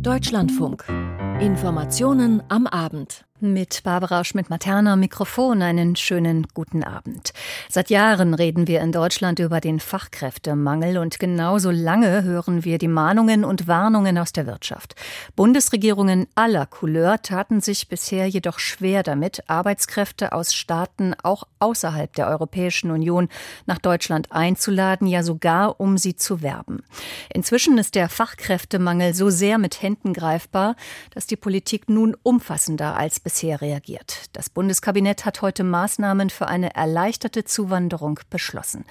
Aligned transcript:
Deutschlandfunk. 0.00 0.84
Informationen 1.40 2.42
am 2.48 2.68
Abend 2.68 3.24
mit 3.44 3.82
Barbara 3.82 4.24
Schmidt-Materna 4.24 4.96
Mikrofon 4.96 5.60
einen 5.60 5.96
schönen 5.96 6.46
guten 6.54 6.82
Abend. 6.82 7.32
Seit 7.68 7.90
Jahren 7.90 8.32
reden 8.32 8.66
wir 8.68 8.80
in 8.80 8.92
Deutschland 8.92 9.38
über 9.38 9.60
den 9.60 9.80
Fachkräftemangel 9.80 10.98
und 10.98 11.18
genauso 11.18 11.70
lange 11.70 12.22
hören 12.22 12.64
wir 12.64 12.78
die 12.78 12.88
Mahnungen 12.88 13.44
und 13.44 13.68
Warnungen 13.68 14.18
aus 14.18 14.32
der 14.32 14.46
Wirtschaft. 14.46 14.94
Bundesregierungen 15.36 16.26
aller 16.34 16.64
Couleur 16.66 17.20
taten 17.22 17.60
sich 17.60 17.88
bisher 17.88 18.26
jedoch 18.26 18.58
schwer 18.58 19.02
damit, 19.02 19.42
Arbeitskräfte 19.48 20.32
aus 20.32 20.54
Staaten 20.54 21.14
auch 21.22 21.44
außerhalb 21.58 22.14
der 22.14 22.28
Europäischen 22.28 22.90
Union 22.90 23.28
nach 23.66 23.78
Deutschland 23.78 24.32
einzuladen, 24.32 25.06
ja 25.06 25.22
sogar 25.22 25.80
um 25.80 25.98
sie 25.98 26.16
zu 26.16 26.40
werben. 26.40 26.82
Inzwischen 27.32 27.76
ist 27.78 27.94
der 27.94 28.08
Fachkräftemangel 28.08 29.12
so 29.12 29.28
sehr 29.28 29.58
mit 29.58 29.82
Händen 29.82 30.14
greifbar, 30.14 30.76
dass 31.10 31.26
die 31.26 31.33
Politik 31.36 31.88
nun 31.88 32.16
umfassender 32.22 32.96
als 32.96 33.20
bisher 33.20 33.60
reagiert. 33.60 34.26
Das 34.32 34.50
Bundeskabinett 34.50 35.24
hat 35.24 35.42
heute 35.42 35.64
Maßnahmen 35.64 36.30
für 36.30 36.48
eine 36.48 36.74
erleichterte 36.74 37.44
Zuwanderung 37.44 38.20
beschlossen. 38.30 38.84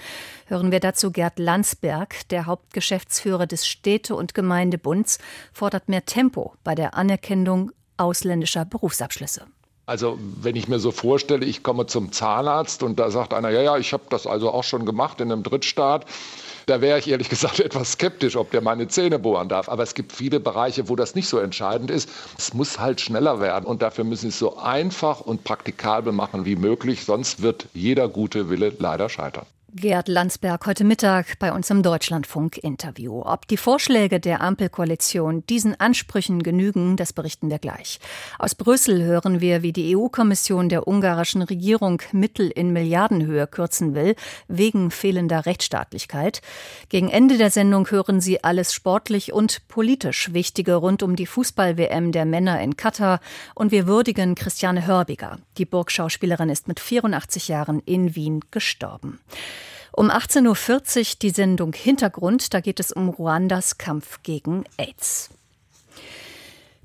Hören 0.48 0.72
wir 0.72 0.80
dazu 0.80 1.12
Gerd 1.12 1.40
Landsberg, 1.40 2.28
der 2.30 2.46
Hauptgeschäftsführer 2.46 3.48
des 3.48 3.68
Städte- 3.68 4.16
und 4.16 4.34
Gemeindebunds, 4.34 5.20
fordert 5.52 5.90
mehr 5.90 6.06
Tempo 6.06 6.54
bei 6.64 6.76
der 6.76 6.96
Anerkennung 6.96 7.72
ausländischer 7.98 8.66
Berufsabschlüsse. 8.66 9.46
Also 9.86 10.18
wenn 10.42 10.56
ich 10.56 10.70
mir 10.70 10.80
so 10.80 10.92
vorstelle, 10.92 11.46
ich 11.46 11.62
komme 11.62 11.88
zum 11.88 12.14
Zahnarzt 12.14 12.84
und 12.84 13.00
da 13.00 13.12
sagt 13.12 13.34
einer, 13.34 13.50
ja, 13.50 13.62
ja, 13.62 13.78
ich 13.78 13.92
habe 13.92 14.04
das 14.10 14.26
also 14.26 14.52
auch 14.52 14.64
schon 14.64 14.86
gemacht 14.86 15.20
in 15.20 15.32
einem 15.32 15.44
Drittstaat. 15.44 16.06
Da 16.66 16.82
wäre 16.82 17.00
ich 17.00 17.10
ehrlich 17.10 17.30
gesagt 17.34 17.60
etwas 17.60 17.94
skeptisch, 17.94 18.36
ob 18.36 18.52
der 18.52 18.62
meine 18.62 18.88
Zähne 18.88 19.20
bohren 19.20 19.50
darf. 19.50 19.70
Aber 19.70 19.84
es 19.84 19.94
gibt 19.94 20.14
viele 20.14 20.40
Bereiche, 20.40 20.90
wo 20.90 20.96
das 20.96 21.16
nicht 21.16 21.28
so 21.28 21.40
entscheidend 21.40 21.92
ist. 21.92 22.10
Es 22.38 22.54
muss 22.54 22.80
halt 22.80 23.02
schneller 23.02 23.40
werden 23.40 23.66
und 23.66 23.82
dafür 23.82 24.04
müssen 24.04 24.30
es 24.30 24.40
so 24.40 24.58
einfach 24.58 25.22
und 25.22 25.44
praktikabel 25.44 26.14
machen 26.14 26.46
wie 26.46 26.56
möglich. 26.56 27.04
Sonst 27.06 27.42
wird 27.42 27.68
jeder 27.74 28.08
gute 28.08 28.50
Wille 28.50 28.74
leider 28.80 29.10
scheitern. 29.10 29.46
Gerd 29.76 30.08
Landsberg 30.08 30.68
heute 30.68 30.84
Mittag 30.84 31.40
bei 31.40 31.52
uns 31.52 31.72
im 31.72 31.82
Deutschlandfunk-Interview. 31.82 33.24
Ob 33.26 33.48
die 33.48 33.58
Vorschläge 33.58 34.20
der 34.20 34.42
Ampelkoalition 34.42 35.44
diesen 35.48 35.80
Ansprüchen 35.80 36.44
genügen, 36.44 36.96
das 36.96 37.12
berichten 37.12 37.50
wir 37.50 37.58
gleich. 37.58 38.00
Aus 38.38 38.54
Brüssel 38.54 39.02
hören 39.02 39.42
wir, 39.42 39.64
wie 39.64 39.74
die 39.74 39.98
EU-Kommission 39.98 40.70
der 40.70 40.88
ungarischen 40.88 41.42
Regierung 41.42 42.04
Mittel 42.12 42.52
in 42.52 42.72
Milliardenhöhe 42.72 43.48
kürzen 43.48 43.96
will, 43.96 44.16
wegen 44.48 44.92
fehlender 44.92 45.48
Rechtsstaatlichkeit. 45.48 46.44
Gegen 46.90 47.10
Ende 47.10 47.40
der 47.40 47.50
Sendung 47.50 47.90
hören 47.90 48.22
Sie 48.22 48.44
alles 48.44 48.76
sportlich 48.76 49.34
und 49.34 49.68
politisch 49.70 50.34
Wichtige 50.34 50.76
rund 50.76 51.02
um 51.02 51.16
die 51.16 51.26
Fußball-WM 51.26 52.12
der 52.12 52.26
Männer 52.26 52.62
in 52.62 52.78
Katar 52.78 53.20
und 53.56 53.72
wir 53.72 53.88
würdigen 53.88 54.36
Christiane 54.36 54.86
Hörbiger. 54.86 55.40
Die 55.58 55.66
Burgschauspielerin 55.66 56.50
ist 56.50 56.68
mit 56.68 56.80
84 56.80 57.48
Jahren 57.48 57.80
in 57.80 58.16
Wien 58.16 58.42
gestorben. 58.52 59.20
Um 59.96 60.10
18.40 60.10 60.98
Uhr 60.98 61.06
die 61.22 61.30
Sendung 61.30 61.74
Hintergrund, 61.74 62.56
da 62.56 62.62
geht 62.62 62.80
es 62.80 62.92
um 62.92 63.10
Ruandas 63.10 63.78
Kampf 63.78 64.24
gegen 64.24 64.64
AIDS. 64.78 65.30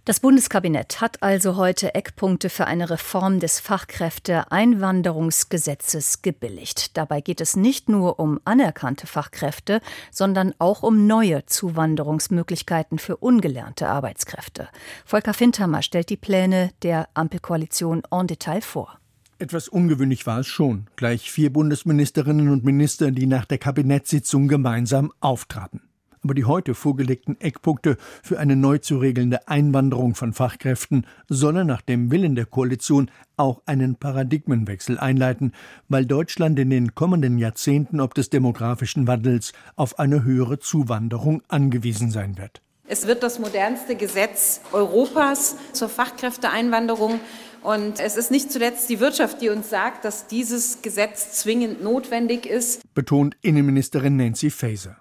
Das 0.05 0.20
Bundeskabinett 0.20 1.01
hat 1.01 1.23
also 1.23 1.56
heute 1.56 1.95
Eckpunkte 1.95 2.51
für 2.51 2.67
eine 2.67 2.91
Reform 2.91 3.41
des 3.41 3.61
Fachkräfteeinwanderungsgesetzes 3.61 6.20
gebilligt. 6.20 6.98
Dabei 6.98 7.23
geht 7.23 7.41
es 7.41 7.56
nicht 7.56 7.89
nur 7.89 8.20
um 8.20 8.41
anerkannte 8.45 9.06
Fachkräfte, 9.06 9.81
sondern 10.11 10.55
auch 10.59 10.83
um 10.83 11.06
neue 11.06 11.47
Zuwanderungsmöglichkeiten 11.47 12.98
für 12.98 13.17
ungelernte 13.17 13.89
Arbeitskräfte. 13.89 14.69
Volker 15.06 15.33
Findhammer 15.33 15.81
stellt 15.81 16.11
die 16.11 16.19
Pläne 16.19 16.73
der 16.83 17.09
Ampelkoalition 17.14 18.03
en 18.11 18.27
Detail 18.27 18.61
vor. 18.61 18.98
Etwas 19.41 19.69
ungewöhnlich 19.69 20.27
war 20.27 20.41
es 20.41 20.48
schon. 20.48 20.89
Gleich 20.97 21.31
vier 21.31 21.53
Bundesministerinnen 21.53 22.48
und 22.48 22.64
Minister, 22.64 23.13
die 23.13 23.27
nach 23.27 23.45
der 23.45 23.58
Kabinettssitzung 23.58 24.48
gemeinsam 24.48 25.13
auftraten. 25.20 25.83
Aber 26.24 26.35
die 26.35 26.45
heute 26.45 26.74
vorgelegten 26.74 27.40
Eckpunkte 27.40 27.98
für 28.24 28.40
eine 28.40 28.57
neu 28.57 28.79
zu 28.79 28.98
regelnde 28.98 29.46
Einwanderung 29.46 30.17
von 30.17 30.33
Fachkräften 30.33 31.07
sollen 31.29 31.68
nach 31.68 31.83
dem 31.83 32.11
Willen 32.11 32.35
der 32.35 32.46
Koalition 32.46 33.13
auch 33.36 33.63
einen 33.64 33.95
Paradigmenwechsel 33.95 34.98
einleiten, 34.98 35.52
weil 35.89 36.05
Deutschland 36.05 36.58
in 36.58 36.70
den 36.70 36.96
kommenden 36.96 37.39
Jahrzehnten 37.39 38.01
ob 38.01 38.14
des 38.14 38.30
demografischen 38.30 39.07
Wandels 39.07 39.52
auf 39.77 40.01
eine 40.01 40.24
höhere 40.24 40.58
Zuwanderung 40.58 41.42
angewiesen 41.46 42.11
sein 42.11 42.36
wird. 42.39 42.61
Es 42.91 43.07
wird 43.07 43.23
das 43.23 43.39
modernste 43.39 43.97
Gesetz 43.97 44.63
Europas 44.73 45.57
zur 45.75 45.91
Fachkräfteeinwanderung 45.91 47.21
und 47.63 48.01
es 48.01 48.17
ist 48.17 48.31
nicht 48.31 48.51
zuletzt 48.51 48.89
die 48.89 48.99
Wirtschaft, 48.99 49.43
die 49.43 49.51
uns 49.51 49.69
sagt, 49.69 50.07
dass 50.07 50.27
dieses 50.27 50.81
Gesetz 50.81 51.33
zwingend 51.33 51.83
notwendig 51.83 52.47
ist, 52.47 52.83
betont 52.95 53.37
Innenministerin 53.43 54.17
Nancy 54.17 54.49
Faeser. 54.49 54.97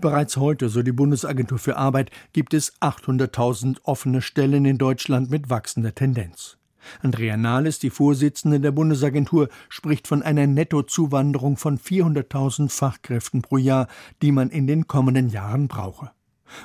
Bereits 0.00 0.38
heute, 0.38 0.70
so 0.70 0.82
die 0.82 0.92
Bundesagentur 0.92 1.58
für 1.58 1.76
Arbeit, 1.76 2.10
gibt 2.32 2.54
es 2.54 2.72
800.000 2.80 3.80
offene 3.82 4.22
Stellen 4.22 4.64
in 4.64 4.78
Deutschland 4.78 5.30
mit 5.30 5.50
wachsender 5.50 5.94
Tendenz. 5.94 6.56
Andrea 7.02 7.36
Nahles, 7.36 7.78
die 7.78 7.90
Vorsitzende 7.90 8.60
der 8.60 8.70
Bundesagentur, 8.70 9.48
spricht 9.68 10.08
von 10.08 10.22
einer 10.22 10.46
Nettozuwanderung 10.46 11.58
von 11.58 11.78
400.000 11.78 12.70
Fachkräften 12.70 13.42
pro 13.42 13.58
Jahr, 13.58 13.88
die 14.22 14.32
man 14.32 14.48
in 14.48 14.66
den 14.66 14.86
kommenden 14.86 15.28
Jahren 15.28 15.68
brauche. 15.68 16.12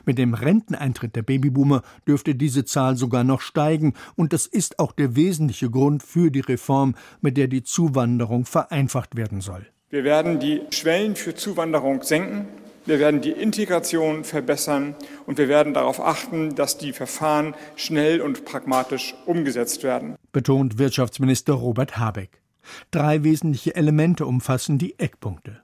Mit 0.06 0.18
dem 0.18 0.34
Renteneintritt 0.34 1.16
der 1.16 1.24
Babyboomer 1.24 1.81
dürfte 2.08 2.36
diese 2.36 2.66
Zahl 2.66 2.96
sogar 2.96 3.24
noch 3.24 3.42
steigen, 3.42 3.94
und 4.16 4.34
das 4.34 4.46
ist 4.47 4.80
auch 4.80 4.92
der 4.92 5.16
wesentliche 5.16 5.69
Grund 5.69 6.03
für 6.03 6.31
die 6.31 6.42
Reform, 6.42 6.96
mit 7.22 7.38
der 7.38 7.47
die 7.47 7.64
Zuwanderung 7.64 8.46
vereinfacht 8.46 9.16
werden 9.16 9.41
soll. 9.41 9.66
Wir 9.90 10.03
werden 10.03 10.40
die 10.40 10.62
Schwellen 10.72 11.16
für 11.16 11.36
Zuwanderung 11.36 12.02
senken, 12.03 12.47
wir 12.86 13.00
werden 13.00 13.22
die 13.22 13.31
Integration 13.31 14.24
verbessern 14.24 14.96
und 15.28 15.38
wir 15.38 15.47
werden 15.47 15.75
darauf 15.75 16.00
achten, 16.00 16.56
dass 16.56 16.80
die 16.80 16.94
Verfahren 16.94 17.53
schnell 17.75 18.22
und 18.22 18.44
pragmatisch 18.44 19.14
umgesetzt 19.28 19.84
werden, 19.84 20.16
betont 20.31 20.80
Wirtschaftsminister 20.80 21.53
Robert 21.53 21.97
Habeck. 21.97 22.41
Drei 22.90 23.24
wesentliche 23.24 23.75
Elemente 23.75 24.25
umfassen 24.25 24.78
die 24.78 24.97
Eckpunkte. 24.97 25.62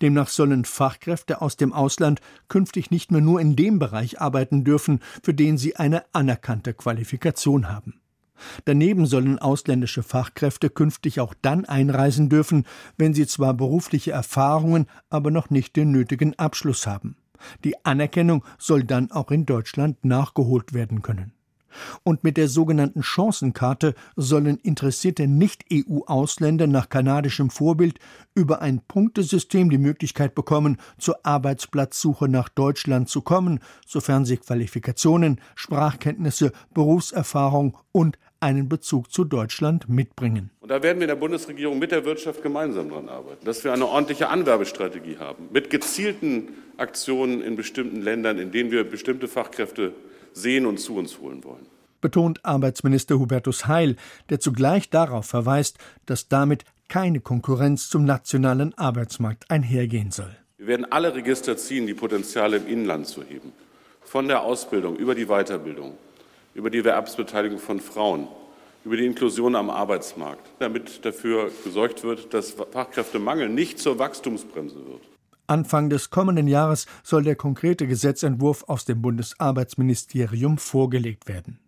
Demnach 0.00 0.28
sollen 0.28 0.64
Fachkräfte 0.64 1.42
aus 1.42 1.56
dem 1.56 1.72
Ausland 1.72 2.20
künftig 2.48 2.90
nicht 2.90 3.10
mehr 3.10 3.20
nur 3.20 3.40
in 3.40 3.56
dem 3.56 3.78
Bereich 3.78 4.20
arbeiten 4.20 4.64
dürfen, 4.64 5.00
für 5.22 5.34
den 5.34 5.58
sie 5.58 5.76
eine 5.76 6.04
anerkannte 6.12 6.74
Qualifikation 6.74 7.68
haben. 7.68 8.00
Daneben 8.64 9.06
sollen 9.06 9.38
ausländische 9.38 10.02
Fachkräfte 10.02 10.70
künftig 10.70 11.20
auch 11.20 11.34
dann 11.42 11.64
einreisen 11.64 12.28
dürfen, 12.28 12.64
wenn 12.96 13.14
sie 13.14 13.26
zwar 13.26 13.54
berufliche 13.54 14.12
Erfahrungen, 14.12 14.86
aber 15.10 15.30
noch 15.30 15.50
nicht 15.50 15.76
den 15.76 15.90
nötigen 15.90 16.38
Abschluss 16.38 16.86
haben. 16.86 17.16
Die 17.64 17.84
Anerkennung 17.84 18.44
soll 18.58 18.84
dann 18.84 19.10
auch 19.10 19.30
in 19.30 19.46
Deutschland 19.46 20.04
nachgeholt 20.04 20.72
werden 20.72 21.02
können. 21.02 21.32
Und 22.02 22.24
mit 22.24 22.36
der 22.36 22.48
sogenannten 22.48 23.02
Chancenkarte 23.02 23.94
sollen 24.16 24.58
interessierte 24.58 25.26
Nicht-EU-Ausländer 25.26 26.66
nach 26.66 26.88
kanadischem 26.88 27.50
Vorbild 27.50 27.98
über 28.34 28.62
ein 28.62 28.80
Punktesystem 28.86 29.70
die 29.70 29.78
Möglichkeit 29.78 30.34
bekommen, 30.34 30.78
zur 30.98 31.24
Arbeitsplatzsuche 31.24 32.28
nach 32.28 32.48
Deutschland 32.48 33.08
zu 33.08 33.22
kommen, 33.22 33.60
sofern 33.86 34.24
sie 34.24 34.36
Qualifikationen, 34.36 35.40
Sprachkenntnisse, 35.54 36.52
Berufserfahrung 36.72 37.76
und 37.92 38.18
einen 38.40 38.68
Bezug 38.68 39.12
zu 39.12 39.24
Deutschland 39.24 39.88
mitbringen. 39.88 40.50
Und 40.60 40.70
da 40.70 40.82
werden 40.82 40.98
wir 40.98 41.04
in 41.04 41.08
der 41.08 41.16
Bundesregierung 41.16 41.78
mit 41.78 41.90
der 41.90 42.04
Wirtschaft 42.04 42.42
gemeinsam 42.42 42.90
daran 42.90 43.08
arbeiten, 43.08 43.44
dass 43.44 43.64
wir 43.64 43.72
eine 43.72 43.86
ordentliche 43.86 44.28
Anwerbestrategie 44.28 45.18
haben, 45.18 45.48
mit 45.52 45.70
gezielten 45.70 46.48
Aktionen 46.76 47.42
in 47.42 47.56
bestimmten 47.56 48.00
Ländern, 48.00 48.38
in 48.38 48.52
denen 48.52 48.70
wir 48.70 48.84
bestimmte 48.84 49.26
Fachkräfte 49.26 49.92
sehen 50.40 50.66
und 50.66 50.78
zu 50.78 50.96
uns 50.96 51.18
holen 51.18 51.44
wollen. 51.44 51.66
Betont 52.00 52.44
Arbeitsminister 52.44 53.18
Hubertus 53.18 53.66
Heil, 53.66 53.96
der 54.30 54.38
zugleich 54.40 54.88
darauf 54.90 55.26
verweist, 55.26 55.78
dass 56.06 56.28
damit 56.28 56.64
keine 56.88 57.20
Konkurrenz 57.20 57.90
zum 57.90 58.04
nationalen 58.04 58.76
Arbeitsmarkt 58.78 59.50
einhergehen 59.50 60.10
soll. 60.10 60.34
Wir 60.56 60.68
werden 60.68 60.90
alle 60.90 61.14
Register 61.14 61.56
ziehen, 61.56 61.86
die 61.86 61.94
Potenziale 61.94 62.56
im 62.56 62.66
Inland 62.66 63.06
zu 63.06 63.22
heben. 63.22 63.52
Von 64.02 64.26
der 64.28 64.42
Ausbildung 64.42 64.96
über 64.96 65.14
die 65.14 65.26
Weiterbildung, 65.26 65.98
über 66.54 66.70
die 66.70 66.78
Erwerbsbeteiligung 66.78 67.58
von 67.58 67.80
Frauen, 67.80 68.26
über 68.84 68.96
die 68.96 69.06
Inklusion 69.06 69.54
am 69.54 69.68
Arbeitsmarkt, 69.70 70.48
damit 70.60 71.04
dafür 71.04 71.50
gesorgt 71.62 72.04
wird, 72.04 72.32
dass 72.32 72.52
Fachkräftemangel 72.52 73.48
nicht 73.48 73.78
zur 73.78 73.98
Wachstumsbremse 73.98 74.76
wird. 74.76 75.02
Anfang 75.48 75.90
des 75.90 76.10
kommenden 76.10 76.46
Jahres 76.46 76.86
soll 77.02 77.24
der 77.24 77.36
konkrete 77.36 77.86
Gesetzentwurf 77.86 78.64
aus 78.68 78.84
dem 78.84 79.02
Bundesarbeitsministerium 79.02 80.58
vorgelegt 80.58 81.26
werden. 81.26 81.58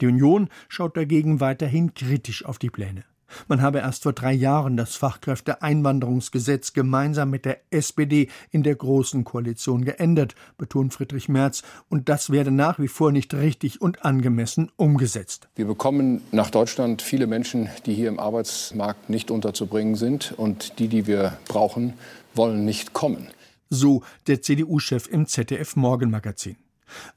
Die 0.00 0.06
Union 0.06 0.48
schaut 0.68 0.96
dagegen 0.96 1.40
weiterhin 1.40 1.94
kritisch 1.94 2.44
auf 2.44 2.58
die 2.58 2.70
Pläne. 2.70 3.04
Man 3.48 3.60
habe 3.60 3.78
erst 3.78 4.04
vor 4.04 4.12
drei 4.12 4.32
Jahren 4.32 4.76
das 4.76 4.94
Fachkräfteeinwanderungsgesetz 4.96 6.72
gemeinsam 6.72 7.30
mit 7.30 7.44
der 7.44 7.58
SPD 7.70 8.28
in 8.50 8.62
der 8.62 8.76
Großen 8.76 9.24
Koalition 9.24 9.84
geändert, 9.84 10.34
betont 10.58 10.94
Friedrich 10.94 11.28
Merz, 11.28 11.62
und 11.88 12.08
das 12.08 12.30
werde 12.30 12.50
nach 12.50 12.78
wie 12.78 12.88
vor 12.88 13.12
nicht 13.12 13.34
richtig 13.34 13.80
und 13.80 14.04
angemessen 14.04 14.70
umgesetzt. 14.76 15.48
Wir 15.56 15.66
bekommen 15.66 16.22
nach 16.30 16.50
Deutschland 16.50 17.02
viele 17.02 17.26
Menschen, 17.26 17.68
die 17.84 17.94
hier 17.94 18.08
im 18.08 18.20
Arbeitsmarkt 18.20 19.10
nicht 19.10 19.30
unterzubringen 19.30 19.96
sind, 19.96 20.32
und 20.36 20.78
die, 20.78 20.88
die 20.88 21.06
wir 21.06 21.36
brauchen, 21.48 21.94
wollen 22.36 22.64
nicht 22.64 22.92
kommen. 22.92 23.28
So 23.68 24.02
der 24.26 24.42
CDU-Chef 24.42 25.08
im 25.08 25.26
ZDF 25.26 25.76
Morgenmagazin. 25.76 26.56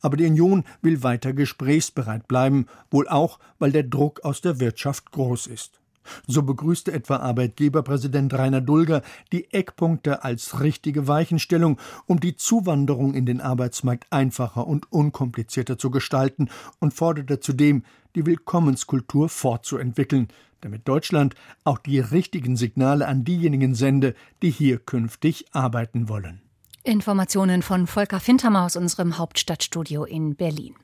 Aber 0.01 0.17
die 0.17 0.25
Union 0.25 0.63
will 0.81 1.03
weiter 1.03 1.33
gesprächsbereit 1.33 2.27
bleiben, 2.27 2.65
wohl 2.89 3.07
auch, 3.07 3.39
weil 3.59 3.71
der 3.71 3.83
Druck 3.83 4.21
aus 4.23 4.41
der 4.41 4.59
Wirtschaft 4.59 5.11
groß 5.11 5.47
ist. 5.47 5.79
So 6.27 6.41
begrüßte 6.41 6.91
etwa 6.91 7.17
Arbeitgeberpräsident 7.17 8.33
Rainer 8.33 8.61
Dulger 8.61 9.03
die 9.31 9.51
Eckpunkte 9.53 10.23
als 10.23 10.59
richtige 10.59 11.07
Weichenstellung, 11.07 11.79
um 12.07 12.19
die 12.19 12.35
Zuwanderung 12.35 13.13
in 13.13 13.25
den 13.25 13.41
Arbeitsmarkt 13.41 14.07
einfacher 14.11 14.65
und 14.65 14.91
unkomplizierter 14.91 15.77
zu 15.77 15.91
gestalten 15.91 16.49
und 16.79 16.93
forderte 16.93 17.39
zudem, 17.39 17.83
die 18.15 18.25
Willkommenskultur 18.25 19.29
fortzuentwickeln, 19.29 20.29
damit 20.61 20.87
Deutschland 20.87 21.35
auch 21.63 21.77
die 21.77 21.99
richtigen 21.99 22.55
Signale 22.55 23.07
an 23.07 23.23
diejenigen 23.23 23.75
sende, 23.75 24.15
die 24.41 24.51
hier 24.51 24.79
künftig 24.79 25.45
arbeiten 25.51 26.09
wollen. 26.09 26.41
Informationen 26.89 27.61
von 27.61 27.85
Volker 27.85 28.19
Fintermer 28.19 28.65
aus 28.65 28.75
unserem 28.75 29.17
Hauptstadtstudio 29.17 30.05
in 30.05 30.35
Berlin. 30.35 30.75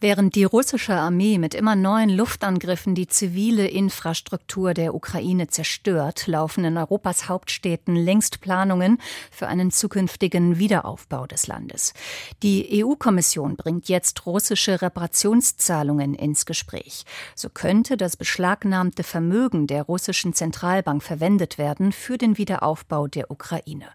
Während 0.00 0.34
die 0.34 0.44
russische 0.44 0.94
Armee 0.94 1.38
mit 1.38 1.54
immer 1.54 1.74
neuen 1.76 2.10
Luftangriffen 2.10 2.94
die 2.94 3.06
zivile 3.06 3.66
Infrastruktur 3.68 4.74
der 4.74 4.94
Ukraine 4.94 5.46
zerstört, 5.46 6.26
laufen 6.26 6.64
in 6.64 6.76
Europas 6.76 7.28
Hauptstädten 7.28 7.96
längst 7.96 8.40
Planungen 8.40 8.98
für 9.30 9.46
einen 9.46 9.70
zukünftigen 9.70 10.58
Wiederaufbau 10.58 11.26
des 11.26 11.46
Landes. 11.46 11.94
Die 12.42 12.84
EU-Kommission 12.84 13.56
bringt 13.56 13.88
jetzt 13.88 14.26
russische 14.26 14.82
Reparationszahlungen 14.82 16.14
ins 16.14 16.44
Gespräch. 16.44 17.04
So 17.34 17.48
könnte 17.48 17.96
das 17.96 18.16
beschlagnahmte 18.16 19.02
Vermögen 19.02 19.66
der 19.66 19.84
russischen 19.84 20.34
Zentralbank 20.34 21.02
verwendet 21.02 21.56
werden 21.56 21.92
für 21.92 22.18
den 22.18 22.36
Wiederaufbau 22.36 23.06
der 23.06 23.30
Ukraine. 23.30 23.86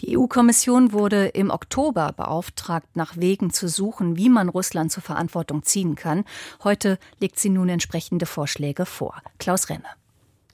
Die 0.00 0.18
EU-Kommission 0.18 0.85
wurde 0.92 1.26
im 1.26 1.50
Oktober 1.50 2.12
beauftragt, 2.12 2.88
nach 2.94 3.16
Wegen 3.16 3.52
zu 3.52 3.68
suchen, 3.68 4.16
wie 4.16 4.28
man 4.28 4.48
Russland 4.48 4.92
zur 4.92 5.02
Verantwortung 5.02 5.62
ziehen 5.62 5.94
kann. 5.94 6.24
Heute 6.64 6.98
legt 7.20 7.38
sie 7.38 7.50
nun 7.50 7.68
entsprechende 7.68 8.26
Vorschläge 8.26 8.86
vor. 8.86 9.14
Klaus 9.38 9.68
Remme. 9.68 9.84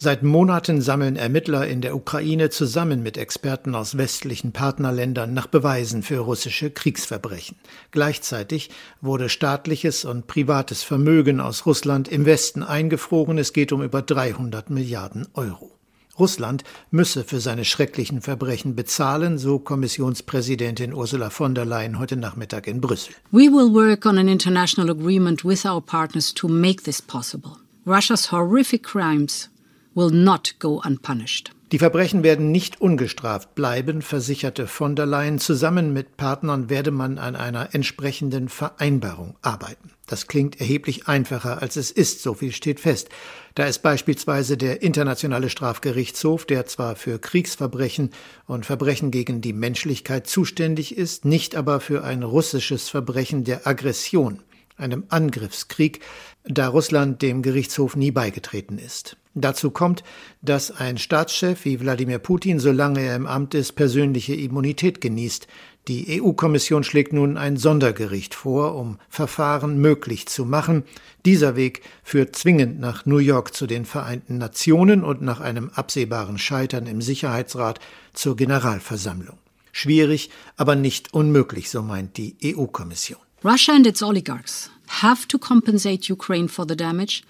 Seit 0.02 0.24
Monaten 0.24 0.80
sammeln 0.80 1.14
Ermittler 1.14 1.64
in 1.68 1.80
der 1.80 1.94
Ukraine 1.94 2.50
zusammen 2.50 3.04
mit 3.04 3.16
Experten 3.16 3.76
aus 3.76 3.96
westlichen 3.96 4.50
Partnerländern 4.50 5.32
nach 5.32 5.46
Beweisen 5.46 6.02
für 6.02 6.18
russische 6.18 6.70
Kriegsverbrechen. 6.70 7.56
Gleichzeitig 7.92 8.70
wurde 9.00 9.28
staatliches 9.28 10.04
und 10.04 10.26
privates 10.26 10.82
Vermögen 10.82 11.38
aus 11.38 11.66
Russland 11.66 12.08
im 12.08 12.26
Westen 12.26 12.64
eingefroren. 12.64 13.38
Es 13.38 13.52
geht 13.52 13.70
um 13.70 13.80
über 13.80 14.02
300 14.02 14.70
Milliarden 14.70 15.28
Euro. 15.34 15.71
Russland 16.18 16.62
müsse 16.90 17.24
für 17.24 17.40
seine 17.40 17.64
schrecklichen 17.64 18.20
Verbrechen 18.20 18.76
bezahlen, 18.76 19.38
so 19.38 19.58
Kommissionspräsidentin 19.58 20.92
Ursula 20.92 21.30
von 21.30 21.54
der 21.54 21.64
Leyen 21.64 21.98
heute 21.98 22.16
Nachmittag 22.16 22.66
in 22.66 22.80
Brüssel. 22.80 23.14
We 23.30 23.50
will 23.50 23.72
work 23.72 24.04
on 24.04 24.18
an 24.18 24.28
international 24.28 24.90
agreement 24.90 25.44
with 25.44 25.64
our 25.64 25.80
partners 25.80 26.34
to 26.34 26.48
make 26.48 26.82
this 26.82 27.00
possible. 27.00 27.56
Russia's 27.86 28.30
horrific 28.30 28.82
crimes 28.82 29.48
will 29.94 30.10
not 30.10 30.54
go 30.58 30.80
unpunished. 30.84 31.50
Die 31.72 31.78
Verbrechen 31.78 32.22
werden 32.22 32.52
nicht 32.52 32.82
ungestraft 32.82 33.54
bleiben, 33.54 34.02
versicherte 34.02 34.66
von 34.66 34.94
der 34.94 35.06
Leyen. 35.06 35.38
Zusammen 35.38 35.94
mit 35.94 36.18
Partnern 36.18 36.68
werde 36.68 36.90
man 36.90 37.16
an 37.16 37.34
einer 37.34 37.74
entsprechenden 37.74 38.50
Vereinbarung 38.50 39.36
arbeiten. 39.40 39.90
Das 40.06 40.26
klingt 40.26 40.60
erheblich 40.60 41.08
einfacher, 41.08 41.62
als 41.62 41.76
es 41.76 41.90
ist, 41.90 42.20
so 42.22 42.34
viel 42.34 42.52
steht 42.52 42.78
fest. 42.78 43.08
Da 43.54 43.64
ist 43.64 43.78
beispielsweise 43.78 44.58
der 44.58 44.82
Internationale 44.82 45.48
Strafgerichtshof, 45.48 46.44
der 46.44 46.66
zwar 46.66 46.94
für 46.94 47.18
Kriegsverbrechen 47.18 48.10
und 48.46 48.66
Verbrechen 48.66 49.10
gegen 49.10 49.40
die 49.40 49.54
Menschlichkeit 49.54 50.26
zuständig 50.26 50.98
ist, 50.98 51.24
nicht 51.24 51.56
aber 51.56 51.80
für 51.80 52.04
ein 52.04 52.22
russisches 52.22 52.90
Verbrechen 52.90 53.44
der 53.44 53.66
Aggression, 53.66 54.42
einem 54.76 55.04
Angriffskrieg, 55.08 56.00
da 56.44 56.68
Russland 56.68 57.22
dem 57.22 57.42
Gerichtshof 57.42 57.96
nie 57.96 58.10
beigetreten 58.10 58.78
ist. 58.78 59.16
Dazu 59.34 59.70
kommt, 59.70 60.04
dass 60.42 60.70
ein 60.70 60.98
Staatschef 60.98 61.64
wie 61.64 61.80
Wladimir 61.80 62.18
Putin, 62.18 62.58
solange 62.58 63.00
er 63.00 63.16
im 63.16 63.26
Amt 63.26 63.54
ist, 63.54 63.72
persönliche 63.72 64.34
Immunität 64.34 65.00
genießt. 65.00 65.46
Die 65.88 66.20
EU-Kommission 66.20 66.84
schlägt 66.84 67.12
nun 67.12 67.38
ein 67.38 67.56
Sondergericht 67.56 68.34
vor, 68.34 68.74
um 68.74 68.98
Verfahren 69.08 69.78
möglich 69.78 70.28
zu 70.28 70.44
machen. 70.44 70.84
Dieser 71.24 71.56
Weg 71.56 71.82
führt 72.02 72.36
zwingend 72.36 72.78
nach 72.78 73.06
New 73.06 73.18
York 73.18 73.54
zu 73.54 73.66
den 73.66 73.86
Vereinten 73.86 74.36
Nationen 74.36 75.02
und 75.02 75.22
nach 75.22 75.40
einem 75.40 75.70
absehbaren 75.70 76.38
Scheitern 76.38 76.86
im 76.86 77.00
Sicherheitsrat 77.00 77.80
zur 78.12 78.36
Generalversammlung. 78.36 79.38
Schwierig, 79.72 80.28
aber 80.58 80.76
nicht 80.76 81.14
unmöglich, 81.14 81.70
so 81.70 81.80
meint 81.82 82.18
die 82.18 82.36
EU-Kommission. 82.44 83.18
Russia 83.42 83.74
and 83.74 83.86
its 83.86 84.02
oligarchs 84.02 84.70
have 85.00 85.26
to 85.28 85.38
compensate 85.38 86.12
Ukraine 86.12 86.48
for 86.48 86.66
the 86.66 86.76
damage 86.76 87.22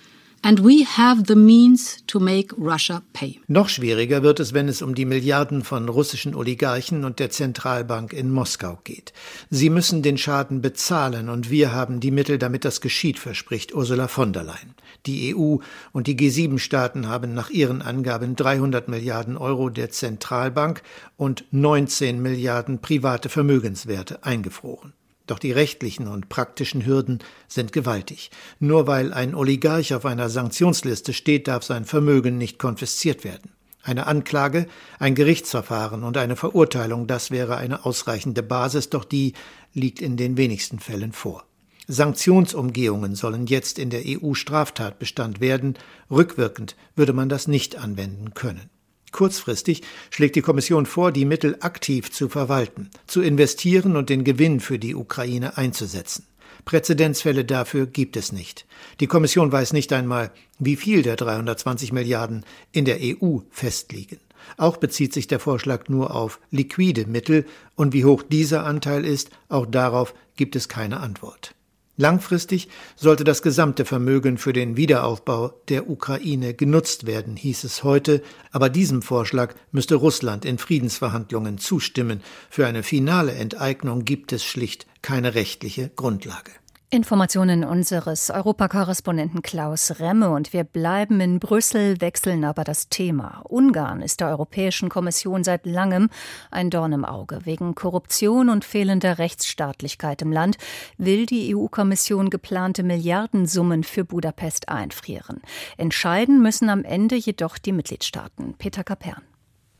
And 0.44 0.64
we 0.64 0.84
have 0.84 1.28
the 1.28 1.36
means 1.36 2.02
to 2.08 2.18
make 2.18 2.52
Russia 2.58 3.02
pay. 3.12 3.40
Noch 3.46 3.68
schwieriger 3.68 4.24
wird 4.24 4.40
es, 4.40 4.52
wenn 4.52 4.66
es 4.66 4.82
um 4.82 4.96
die 4.96 5.04
Milliarden 5.04 5.62
von 5.62 5.88
russischen 5.88 6.34
Oligarchen 6.34 7.04
und 7.04 7.20
der 7.20 7.30
Zentralbank 7.30 8.12
in 8.12 8.28
Moskau 8.28 8.80
geht. 8.82 9.12
Sie 9.50 9.70
müssen 9.70 10.02
den 10.02 10.18
Schaden 10.18 10.60
bezahlen 10.60 11.28
und 11.28 11.48
wir 11.48 11.70
haben 11.70 12.00
die 12.00 12.10
Mittel, 12.10 12.38
damit 12.38 12.64
das 12.64 12.80
geschieht, 12.80 13.20
verspricht 13.20 13.72
Ursula 13.72 14.08
von 14.08 14.32
der 14.32 14.42
Leyen. 14.42 14.74
Die 15.06 15.32
EU 15.32 15.58
und 15.92 16.08
die 16.08 16.16
G7-Staaten 16.16 17.06
haben 17.06 17.34
nach 17.34 17.50
ihren 17.50 17.80
Angaben 17.80 18.34
300 18.34 18.88
Milliarden 18.88 19.36
Euro 19.36 19.70
der 19.70 19.90
Zentralbank 19.90 20.82
und 21.16 21.44
19 21.52 22.20
Milliarden 22.20 22.80
private 22.80 23.28
Vermögenswerte 23.28 24.24
eingefroren. 24.24 24.92
Doch 25.26 25.38
die 25.38 25.52
rechtlichen 25.52 26.08
und 26.08 26.28
praktischen 26.28 26.84
Hürden 26.84 27.20
sind 27.48 27.72
gewaltig. 27.72 28.30
Nur 28.58 28.86
weil 28.86 29.12
ein 29.12 29.34
Oligarch 29.34 29.94
auf 29.94 30.04
einer 30.04 30.28
Sanktionsliste 30.28 31.12
steht, 31.12 31.48
darf 31.48 31.62
sein 31.62 31.84
Vermögen 31.84 32.38
nicht 32.38 32.58
konfisziert 32.58 33.24
werden. 33.24 33.52
Eine 33.84 34.06
Anklage, 34.06 34.66
ein 34.98 35.14
Gerichtsverfahren 35.14 36.04
und 36.04 36.16
eine 36.16 36.36
Verurteilung, 36.36 37.06
das 37.06 37.30
wäre 37.30 37.56
eine 37.56 37.84
ausreichende 37.84 38.42
Basis, 38.42 38.90
doch 38.90 39.04
die 39.04 39.32
liegt 39.74 40.00
in 40.00 40.16
den 40.16 40.36
wenigsten 40.36 40.78
Fällen 40.78 41.12
vor. 41.12 41.44
Sanktionsumgehungen 41.88 43.16
sollen 43.16 43.46
jetzt 43.46 43.78
in 43.78 43.90
der 43.90 44.02
EU 44.06 44.34
Straftatbestand 44.34 45.40
werden, 45.40 45.74
rückwirkend 46.10 46.76
würde 46.94 47.12
man 47.12 47.28
das 47.28 47.48
nicht 47.48 47.76
anwenden 47.76 48.34
können. 48.34 48.70
Kurzfristig 49.12 49.82
schlägt 50.10 50.36
die 50.36 50.42
Kommission 50.42 50.86
vor, 50.86 51.12
die 51.12 51.26
Mittel 51.26 51.56
aktiv 51.60 52.10
zu 52.10 52.28
verwalten, 52.28 52.90
zu 53.06 53.20
investieren 53.20 53.96
und 53.96 54.08
den 54.08 54.24
Gewinn 54.24 54.60
für 54.60 54.78
die 54.78 54.94
Ukraine 54.94 55.56
einzusetzen. 55.56 56.26
Präzedenzfälle 56.64 57.44
dafür 57.44 57.86
gibt 57.86 58.16
es 58.16 58.32
nicht. 58.32 58.66
Die 59.00 59.06
Kommission 59.06 59.50
weiß 59.52 59.72
nicht 59.72 59.92
einmal, 59.92 60.32
wie 60.58 60.76
viel 60.76 61.02
der 61.02 61.16
320 61.16 61.92
Milliarden 61.92 62.44
in 62.72 62.84
der 62.84 62.98
EU 63.00 63.38
festliegen. 63.50 64.18
Auch 64.56 64.76
bezieht 64.76 65.12
sich 65.12 65.26
der 65.26 65.40
Vorschlag 65.40 65.88
nur 65.88 66.14
auf 66.14 66.40
liquide 66.50 67.06
Mittel, 67.06 67.46
und 67.74 67.92
wie 67.92 68.04
hoch 68.04 68.22
dieser 68.22 68.64
Anteil 68.64 69.04
ist, 69.04 69.30
auch 69.48 69.66
darauf 69.66 70.14
gibt 70.36 70.56
es 70.56 70.68
keine 70.68 71.00
Antwort. 71.00 71.54
Langfristig 71.98 72.68
sollte 72.96 73.22
das 73.22 73.42
gesamte 73.42 73.84
Vermögen 73.84 74.38
für 74.38 74.54
den 74.54 74.78
Wiederaufbau 74.78 75.52
der 75.68 75.90
Ukraine 75.90 76.54
genutzt 76.54 77.06
werden, 77.06 77.36
hieß 77.36 77.64
es 77.64 77.84
heute, 77.84 78.22
aber 78.50 78.70
diesem 78.70 79.02
Vorschlag 79.02 79.54
müsste 79.72 79.96
Russland 79.96 80.46
in 80.46 80.56
Friedensverhandlungen 80.56 81.58
zustimmen. 81.58 82.22
Für 82.48 82.66
eine 82.66 82.82
finale 82.82 83.32
Enteignung 83.32 84.06
gibt 84.06 84.32
es 84.32 84.42
schlicht 84.42 84.86
keine 85.02 85.34
rechtliche 85.34 85.90
Grundlage. 85.90 86.52
Informationen 86.94 87.64
unseres 87.64 88.28
Europakorrespondenten 88.28 89.40
Klaus 89.40 89.98
Remme 89.98 90.28
und 90.28 90.52
wir 90.52 90.62
bleiben 90.62 91.20
in 91.20 91.38
Brüssel, 91.38 92.02
wechseln 92.02 92.44
aber 92.44 92.64
das 92.64 92.90
Thema. 92.90 93.40
Ungarn 93.48 94.02
ist 94.02 94.20
der 94.20 94.28
Europäischen 94.28 94.90
Kommission 94.90 95.42
seit 95.42 95.64
langem 95.64 96.10
ein 96.50 96.68
Dorn 96.68 96.92
im 96.92 97.06
Auge. 97.06 97.46
Wegen 97.46 97.74
Korruption 97.74 98.50
und 98.50 98.66
fehlender 98.66 99.16
Rechtsstaatlichkeit 99.16 100.20
im 100.20 100.32
Land 100.32 100.58
will 100.98 101.24
die 101.24 101.56
EU-Kommission 101.56 102.28
geplante 102.28 102.82
Milliardensummen 102.82 103.84
für 103.84 104.04
Budapest 104.04 104.68
einfrieren. 104.68 105.40
Entscheiden 105.78 106.42
müssen 106.42 106.68
am 106.68 106.84
Ende 106.84 107.16
jedoch 107.16 107.56
die 107.56 107.72
Mitgliedstaaten. 107.72 108.52
Peter 108.58 108.84
Kapern. 108.84 109.31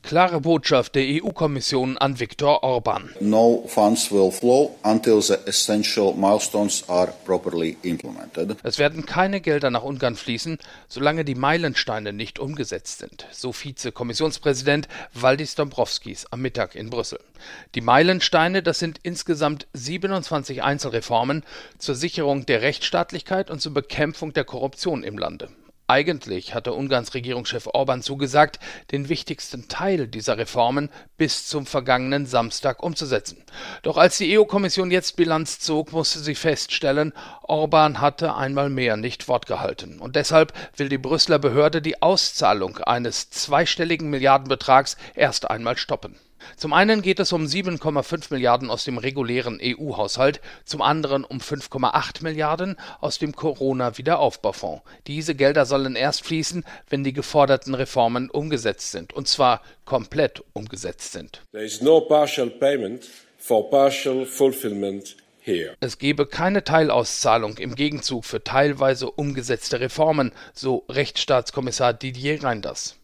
Klare 0.02 0.40
Botschaft 0.40 0.96
der 0.96 1.04
EU-Kommission 1.04 1.96
an 1.96 2.18
Viktor 2.18 2.64
Orban. 2.64 3.10
No 3.20 3.64
funds 3.68 4.10
will 4.10 4.32
flow 4.32 4.76
until 4.82 5.22
the 5.22 5.36
essential 5.46 6.12
milestones 6.12 6.84
are 6.88 7.12
properly 7.24 7.76
implemented. 7.82 8.56
Es 8.64 8.78
werden 8.78 9.06
keine 9.06 9.40
Gelder 9.40 9.70
nach 9.70 9.84
Ungarn 9.84 10.16
fließen, 10.16 10.58
solange 10.88 11.24
die 11.24 11.36
Meilensteine 11.36 12.12
nicht 12.12 12.40
umgesetzt 12.40 12.98
sind, 12.98 13.26
so 13.30 13.52
Vize-Kommissionspräsident 13.52 14.88
Valdis 15.14 15.54
Dombrovskis 15.54 16.26
am 16.30 16.42
Mittag 16.42 16.74
in 16.74 16.90
Brüssel. 16.90 17.20
Die 17.76 17.80
Meilensteine, 17.80 18.62
das 18.62 18.80
sind 18.80 18.98
insgesamt 19.04 19.66
27 19.72 20.62
Einzelreformen 20.62 21.44
zur 21.78 21.94
Sicherung 21.94 22.44
der 22.44 22.60
Rechtsstaatlichkeit 22.60 23.50
und 23.50 23.60
zur 23.60 23.72
Bekämpfung 23.72 24.32
der 24.32 24.44
Korruption 24.44 25.04
im 25.04 25.16
Lande. 25.16 25.48
Eigentlich 25.88 26.54
hatte 26.54 26.72
Ungarns 26.72 27.12
Regierungschef 27.14 27.66
Orban 27.66 28.02
zugesagt, 28.02 28.58
den 28.92 29.08
wichtigsten 29.08 29.68
Teil 29.68 30.06
dieser 30.06 30.38
Reformen 30.38 30.90
bis 31.16 31.46
zum 31.46 31.66
vergangenen 31.66 32.24
Samstag 32.26 32.82
umzusetzen. 32.82 33.44
Doch 33.82 33.96
als 33.96 34.16
die 34.16 34.38
EU-Kommission 34.38 34.90
jetzt 34.90 35.16
Bilanz 35.16 35.58
zog, 35.58 35.92
musste 35.92 36.20
sie 36.20 36.34
feststellen, 36.34 37.12
Orban 37.42 38.00
hatte 38.00 38.34
einmal 38.36 38.70
mehr 38.70 38.96
nicht 38.96 39.28
Wort 39.28 39.46
gehalten. 39.46 39.98
Und 39.98 40.16
deshalb 40.16 40.52
will 40.76 40.88
die 40.88 40.98
Brüsseler 40.98 41.38
Behörde 41.38 41.82
die 41.82 42.00
Auszahlung 42.00 42.78
eines 42.78 43.30
zweistelligen 43.30 44.08
Milliardenbetrags 44.08 44.96
erst 45.14 45.50
einmal 45.50 45.76
stoppen. 45.76 46.16
Zum 46.56 46.72
einen 46.72 47.02
geht 47.02 47.20
es 47.20 47.32
um 47.32 47.44
7,5 47.44 48.26
Milliarden 48.30 48.70
aus 48.70 48.84
dem 48.84 48.98
regulären 48.98 49.60
EU-Haushalt, 49.62 50.40
zum 50.64 50.82
anderen 50.82 51.24
um 51.24 51.38
5,8 51.38 52.22
Milliarden 52.22 52.76
aus 53.00 53.18
dem 53.18 53.34
Corona-Wiederaufbaufonds. 53.34 54.82
Diese 55.06 55.34
Gelder 55.34 55.66
sollen 55.66 55.96
erst 55.96 56.24
fließen, 56.24 56.64
wenn 56.88 57.04
die 57.04 57.12
geforderten 57.12 57.74
Reformen 57.74 58.30
umgesetzt 58.30 58.92
sind, 58.92 59.12
und 59.12 59.28
zwar 59.28 59.62
komplett 59.84 60.42
umgesetzt 60.52 61.12
sind. 61.12 61.42
There 61.52 61.64
is 61.64 61.80
no 61.80 62.00
partial 62.00 62.50
payment 62.50 63.08
for 63.38 63.70
partial 63.70 64.26
fulfillment 64.26 65.16
es 65.80 65.98
gebe 65.98 66.26
keine 66.26 66.62
Teilauszahlung 66.62 67.58
im 67.58 67.74
Gegenzug 67.74 68.24
für 68.24 68.44
teilweise 68.44 69.10
umgesetzte 69.10 69.80
Reformen, 69.80 70.30
so 70.54 70.84
Rechtsstaatskommissar 70.88 71.94
Didier 71.94 72.44
Reinders. 72.44 72.96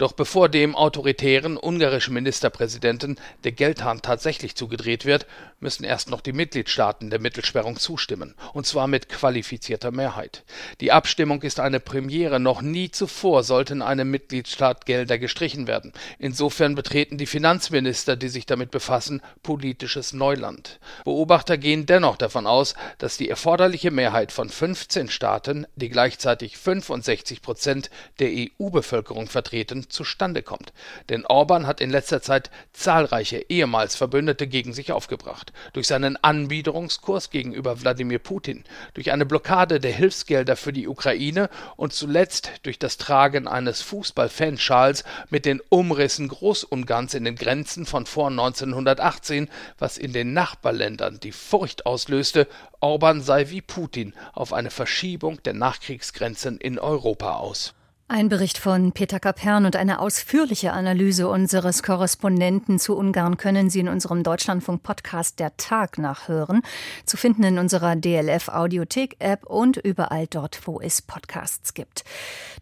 Doch 0.00 0.12
bevor 0.12 0.48
dem 0.48 0.74
autoritären 0.76 1.58
ungarischen 1.58 2.14
Ministerpräsidenten 2.14 3.16
der 3.44 3.52
Geldhahn 3.52 4.00
tatsächlich 4.00 4.56
zugedreht 4.56 5.04
wird, 5.04 5.26
müssen 5.60 5.84
erst 5.84 6.08
noch 6.08 6.22
die 6.22 6.32
Mitgliedstaaten 6.32 7.10
der 7.10 7.20
Mittelsperrung 7.20 7.76
zustimmen, 7.76 8.34
und 8.54 8.66
zwar 8.66 8.86
mit 8.86 9.10
qualifizierter 9.10 9.90
Mehrheit. 9.90 10.42
Die 10.80 10.90
Abstimmung 10.90 11.42
ist 11.42 11.60
eine 11.60 11.80
Premiere, 11.80 12.40
noch 12.40 12.62
nie 12.62 12.90
zuvor 12.90 13.42
sollten 13.42 13.74
in 13.74 13.82
einem 13.82 14.10
Mitgliedstaat 14.10 14.86
Gelder 14.86 15.18
gestrichen 15.18 15.66
werden. 15.66 15.92
Insofern 16.18 16.74
betreten 16.76 17.18
die 17.18 17.26
Finanzminister, 17.26 18.16
die 18.16 18.30
sich 18.30 18.46
damit 18.46 18.70
befassen, 18.70 19.20
politisches 19.42 20.14
Neuland. 20.14 20.80
Beobachter 21.04 21.58
gehen 21.58 21.84
dennoch 21.84 22.16
davon 22.16 22.46
aus, 22.46 22.74
dass 22.96 23.18
die 23.18 23.28
erforderliche 23.28 23.90
Mehrheit 23.90 24.32
von 24.32 24.48
15 24.48 25.10
Staaten, 25.10 25.66
die 25.76 25.90
gleichzeitig 25.90 26.56
65 26.56 27.42
Prozent 27.42 27.90
der 28.18 28.30
EU-Bevölkerung 28.30 29.28
vertreten, 29.28 29.89
zustande 29.90 30.42
kommt. 30.42 30.72
Denn 31.08 31.26
Orban 31.26 31.66
hat 31.66 31.80
in 31.80 31.90
letzter 31.90 32.22
Zeit 32.22 32.50
zahlreiche 32.72 33.44
ehemals 33.48 33.96
Verbündete 33.96 34.46
gegen 34.46 34.72
sich 34.72 34.92
aufgebracht. 34.92 35.52
Durch 35.72 35.86
seinen 35.86 36.16
Anbiederungskurs 36.16 37.30
gegenüber 37.30 37.80
Wladimir 37.82 38.18
Putin, 38.18 38.64
durch 38.94 39.12
eine 39.12 39.26
Blockade 39.26 39.80
der 39.80 39.92
Hilfsgelder 39.92 40.56
für 40.56 40.72
die 40.72 40.88
Ukraine 40.88 41.50
und 41.76 41.92
zuletzt 41.92 42.50
durch 42.62 42.78
das 42.78 42.96
Tragen 42.96 43.48
eines 43.48 43.82
Fußballfanschals 43.82 45.04
mit 45.30 45.44
den 45.44 45.60
Umrissen 45.68 46.28
Großungarns 46.28 47.14
in 47.14 47.24
den 47.24 47.36
Grenzen 47.36 47.86
von 47.86 48.06
vor 48.06 48.28
1918, 48.28 49.48
was 49.78 49.98
in 49.98 50.12
den 50.12 50.32
Nachbarländern 50.32 51.20
die 51.20 51.32
Furcht 51.32 51.86
auslöste, 51.86 52.46
Orban 52.80 53.20
sei 53.20 53.50
wie 53.50 53.60
Putin 53.60 54.14
auf 54.32 54.52
eine 54.52 54.70
Verschiebung 54.70 55.42
der 55.42 55.54
Nachkriegsgrenzen 55.54 56.58
in 56.58 56.78
Europa 56.78 57.36
aus. 57.36 57.74
Ein 58.12 58.28
Bericht 58.28 58.58
von 58.58 58.90
Peter 58.90 59.20
Kapern 59.20 59.66
und 59.66 59.76
eine 59.76 60.00
ausführliche 60.00 60.72
Analyse 60.72 61.28
unseres 61.28 61.84
Korrespondenten 61.84 62.80
zu 62.80 62.96
Ungarn 62.96 63.36
können 63.36 63.70
Sie 63.70 63.78
in 63.78 63.88
unserem 63.88 64.24
Deutschlandfunk-Podcast 64.24 65.38
Der 65.38 65.56
Tag 65.56 65.96
nachhören. 65.96 66.62
Zu 67.06 67.16
finden 67.16 67.44
in 67.44 67.58
unserer 67.60 67.94
DLF-Audiothek-App 67.94 69.46
und 69.46 69.76
überall 69.76 70.26
dort, 70.26 70.66
wo 70.66 70.80
es 70.80 71.02
Podcasts 71.02 71.72
gibt. 71.72 72.02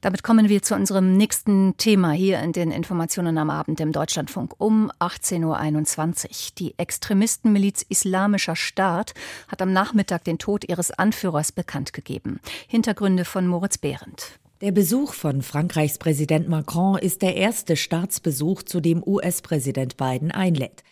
Damit 0.02 0.22
kommen 0.22 0.50
wir 0.50 0.60
zu 0.60 0.74
unserem 0.74 1.16
nächsten 1.16 1.78
Thema 1.78 2.10
hier 2.10 2.40
in 2.40 2.52
den 2.52 2.70
Informationen 2.70 3.38
am 3.38 3.48
Abend 3.48 3.80
im 3.80 3.92
Deutschlandfunk 3.92 4.52
um 4.58 4.92
18.21 5.00 5.44
Uhr. 5.46 6.30
Die 6.58 6.78
Extremistenmiliz 6.78 7.86
Islamischer 7.88 8.54
Staat 8.54 9.14
hat 9.48 9.62
am 9.62 9.72
Nachmittag 9.72 10.24
den 10.24 10.38
Tod 10.38 10.68
ihres 10.68 10.90
Anführers 10.90 11.52
bekannt 11.52 11.94
gegeben. 11.94 12.38
Hintergründe 12.66 13.24
von 13.24 13.46
Moritz 13.46 13.78
Behrendt. 13.78 14.38
Der 14.60 14.72
Besuch 14.72 15.14
von 15.14 15.42
Frankreichs 15.42 15.98
Präsident 15.98 16.48
Macron 16.48 16.98
ist 16.98 17.22
der 17.22 17.36
erste 17.36 17.76
Staatsbesuch, 17.76 18.64
zu 18.64 18.80
dem 18.80 19.04
US-Präsident 19.06 19.96
Biden 19.96 20.32
einlädt. 20.32 20.82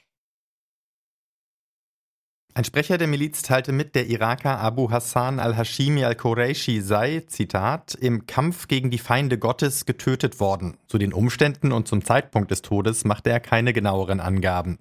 Ein 2.55 2.63
Sprecher 2.63 2.97
der 2.97 3.09
Miliz 3.09 3.43
teilte 3.43 3.73
mit, 3.73 3.97
der 3.97 4.07
Iraker 4.07 4.61
Abu 4.61 4.93
Hassan 4.93 5.41
al-Hashimi 5.41 6.05
al-Quraishi 6.05 6.81
sei, 6.81 7.25
Zitat, 7.27 7.97
im 7.97 8.27
Kampf 8.27 8.69
gegen 8.69 8.93
die 8.93 8.99
Feinde 8.99 9.37
Gottes 9.37 9.85
getötet 9.85 10.39
worden. 10.39 10.77
Zu 10.87 10.99
den 10.99 11.13
Umständen 11.13 11.73
und 11.73 11.89
zum 11.89 12.05
Zeitpunkt 12.05 12.53
des 12.53 12.63
Todes 12.63 13.05
machte 13.05 13.31
er 13.31 13.41
keine 13.41 13.73
genaueren 13.73 14.21
Angaben. 14.21 14.79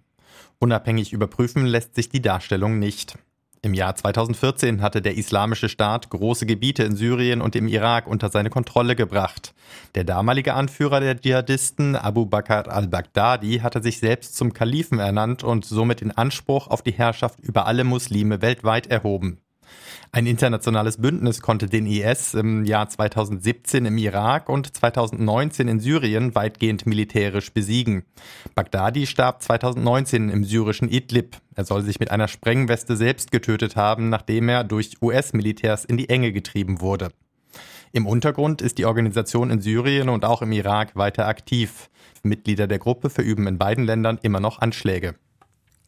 Unabhängig 0.60 1.12
überprüfen 1.12 1.66
lässt 1.66 1.96
sich 1.96 2.10
die 2.10 2.22
Darstellung 2.22 2.78
nicht. 2.78 3.18
Im 3.66 3.74
Jahr 3.74 3.96
2014 3.96 4.84
hatte 4.84 5.02
der 5.02 5.18
Islamische 5.18 5.70
Staat 5.70 6.12
große 6.12 6.46
Gebiete 6.46 6.84
in 6.84 6.96
Syrien 6.96 7.42
und 7.42 7.56
im 7.56 7.68
Irak 7.68 8.06
unter 8.06 8.30
seine 8.30 8.52
Kontrolle 8.52 8.96
gebracht. 8.96 9.56
Der 9.96 10.04
damalige 10.04 10.54
Anführer 10.54 11.00
der 11.00 11.20
Dschihadisten, 11.20 11.96
Abu 11.96 12.28
Bakr 12.28 12.72
al-Baghdadi, 12.72 13.62
hatte 13.64 13.82
sich 13.82 13.98
selbst 13.98 14.36
zum 14.36 14.54
Kalifen 14.54 15.00
ernannt 15.00 15.44
und 15.44 15.66
somit 15.66 16.02
den 16.02 16.12
Anspruch 16.12 16.68
auf 16.68 16.84
die 16.84 16.92
Herrschaft 16.92 17.40
über 17.40 17.66
alle 17.66 17.86
Muslime 17.86 18.44
weltweit 18.44 18.86
erhoben. 18.86 19.40
Ein 20.12 20.28
internationales 20.28 20.98
Bündnis 20.98 21.42
konnte 21.42 21.68
den 21.68 21.86
IS 21.86 22.34
im 22.34 22.64
Jahr 22.64 22.88
2017 22.88 23.86
im 23.86 23.98
Irak 23.98 24.48
und 24.48 24.76
2019 24.76 25.68
in 25.68 25.80
Syrien 25.80 26.36
weitgehend 26.36 26.86
militärisch 26.86 27.52
besiegen. 27.52 28.06
Baghdadi 28.56 29.08
starb 29.08 29.44
2019 29.44 30.30
im 30.30 30.44
syrischen 30.44 30.90
Idlib. 30.90 31.38
Er 31.56 31.66
soll 31.66 31.82
sich 31.82 32.00
mit 32.00 32.12
einer 32.12 32.28
Sprengweste 32.28 32.96
selbst 32.96 33.32
getötet 33.32 33.76
haben, 33.76 34.10
nachdem 34.10 34.48
er 34.50 34.64
durch 34.64 35.02
US-Militärs 35.02 35.86
in 35.86 35.98
die 35.98 36.10
Enge 36.10 36.32
getrieben 36.32 36.80
wurde. 36.82 37.10
Im 37.92 38.08
Untergrund 38.08 38.62
ist 38.62 38.78
die 38.78 38.86
Organisation 38.86 39.50
in 39.50 39.62
Syrien 39.62 40.10
und 40.10 40.26
auch 40.26 40.42
im 40.42 40.52
Irak 40.52 40.96
weiter 40.96 41.28
aktiv. 41.28 41.90
Mitglieder 42.24 42.68
der 42.68 42.80
Gruppe 42.80 43.10
verüben 43.10 43.48
in 43.48 43.58
beiden 43.58 43.86
Ländern 43.86 44.20
immer 44.22 44.40
noch 44.40 44.60
Anschläge. 44.60 45.16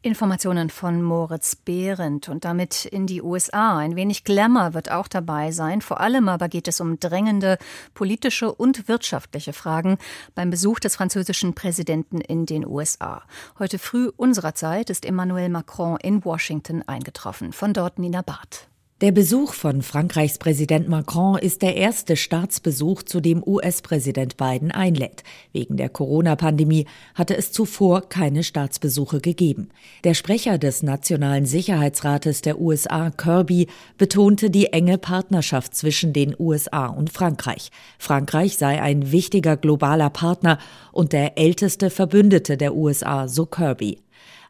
Informationen 0.02 0.70
von 0.70 1.02
Moritz 1.02 1.56
Behrendt 1.56 2.30
und 2.30 2.46
damit 2.46 2.86
in 2.86 3.08
die 3.08 3.22
USA. 3.22 3.78
Ein 3.78 3.96
wenig 3.96 4.24
Glamour 4.24 4.74
wird 4.74 4.92
auch 4.92 5.08
dabei 5.08 5.52
sein. 5.52 5.82
Vor 5.82 6.00
allem 6.00 6.30
aber 6.30 6.50
geht 6.50 6.68
es 6.68 6.80
um 6.80 7.00
drängende 7.00 7.58
politische 7.94 8.54
und 8.54 8.88
wirtschaftliche 8.88 9.54
Fragen 9.54 9.98
beim 10.36 10.50
Besuch 10.50 10.80
des 10.80 10.96
französischen 10.96 11.56
Präsidenten 11.56 12.22
in 12.22 12.46
den 12.46 12.66
USA. 12.66 13.24
Heute 13.58 13.80
früh 13.80 14.12
unserer 14.16 14.54
Zeit 14.54 14.90
ist 14.90 15.06
Emmanuel 15.06 15.50
Macron 15.50 15.98
in 15.98 16.24
Washington 16.24 16.84
eingetroffen. 16.86 17.52
Von 17.52 17.74
dort 17.74 17.98
Nina 17.98 18.22
Barth. 18.22 18.68
Der 19.00 19.12
Besuch 19.12 19.54
von 19.54 19.84
Frankreichs 19.84 20.40
Präsident 20.40 20.90
Macron 20.90 21.38
ist 21.38 21.62
der 21.62 21.76
erste 21.76 22.16
Staatsbesuch, 22.16 23.04
zu 23.04 23.22
dem 23.22 23.44
US-Präsident 23.46 24.38
Biden 24.38 24.72
einlädt. 24.72 25.22
Wegen 25.52 25.78
der 25.78 25.90
Corona-Pandemie 25.90 26.88
hatte 27.14 27.38
es 27.38 27.52
zuvor 27.52 28.10
keine 28.10 28.44
Staatsbesuche 28.44 29.22
gegeben. 29.22 29.70
Der 30.04 30.16
Sprecher 30.16 30.58
des 30.58 30.82
Nationalen 30.82 31.46
Sicherheitsrates 31.46 32.42
der 32.42 32.60
USA, 32.60 33.12
Kirby, 33.12 33.68
betonte 34.00 34.50
die 34.50 34.74
enge 34.74 34.98
Partnerschaft 34.98 35.76
zwischen 35.76 36.12
den 36.12 36.36
USA 36.40 36.88
und 36.88 37.12
Frankreich. 37.12 37.70
Frankreich 38.00 38.58
sei 38.58 38.82
ein 38.82 39.12
wichtiger 39.12 39.58
globaler 39.58 40.10
Partner 40.10 40.58
und 40.92 41.14
der 41.14 41.38
älteste 41.38 41.92
Verbündete 41.92 42.58
der 42.58 42.74
USA, 42.74 43.28
so 43.28 43.46
Kirby. 43.46 44.00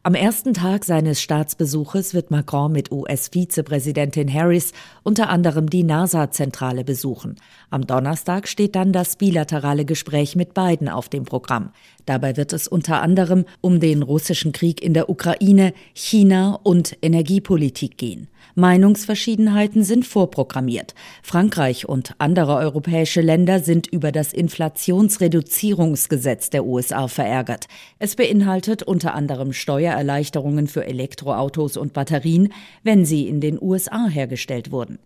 Am 0.04 0.14
ersten 0.14 0.54
Tag 0.54 0.84
seines 0.84 1.20
Staatsbesuches 1.20 2.14
wird 2.14 2.30
Macron 2.30 2.70
mit 2.70 2.92
US-Vizepräsidentin 2.92 4.32
Harris 4.32 4.72
unter 5.02 5.28
anderem 5.28 5.68
die 5.68 5.82
NASA-Zentrale 5.82 6.84
besuchen. 6.84 7.34
Am 7.68 7.84
Donnerstag 7.84 8.46
steht 8.46 8.76
dann 8.76 8.92
das 8.92 9.16
bilaterale 9.16 9.84
Gespräch 9.84 10.36
mit 10.36 10.54
Biden 10.54 10.88
auf 10.88 11.08
dem 11.08 11.24
Programm. 11.24 11.72
Dabei 12.08 12.36
wird 12.38 12.54
es 12.54 12.66
unter 12.66 13.02
anderem 13.02 13.44
um 13.60 13.78
den 13.80 14.02
russischen 14.02 14.52
Krieg 14.52 14.82
in 14.82 14.94
der 14.94 15.10
Ukraine, 15.10 15.74
China 15.92 16.58
und 16.62 16.96
Energiepolitik 17.02 17.98
gehen. 17.98 18.28
Meinungsverschiedenheiten 18.54 19.84
sind 19.84 20.06
vorprogrammiert. 20.06 20.94
Frankreich 21.22 21.86
und 21.86 22.14
andere 22.16 22.56
europäische 22.56 23.20
Länder 23.20 23.60
sind 23.60 23.88
über 23.88 24.10
das 24.10 24.32
Inflationsreduzierungsgesetz 24.32 26.48
der 26.48 26.64
USA 26.64 27.08
verärgert. 27.08 27.66
Es 27.98 28.16
beinhaltet 28.16 28.82
unter 28.82 29.12
anderem 29.12 29.52
Steuererleichterungen 29.52 30.66
für 30.66 30.86
Elektroautos 30.86 31.76
und 31.76 31.92
Batterien, 31.92 32.54
wenn 32.82 33.04
sie 33.04 33.28
in 33.28 33.42
den 33.42 33.60
USA 33.60 34.08
hergestellt 34.08 34.72
wurden. 34.72 34.98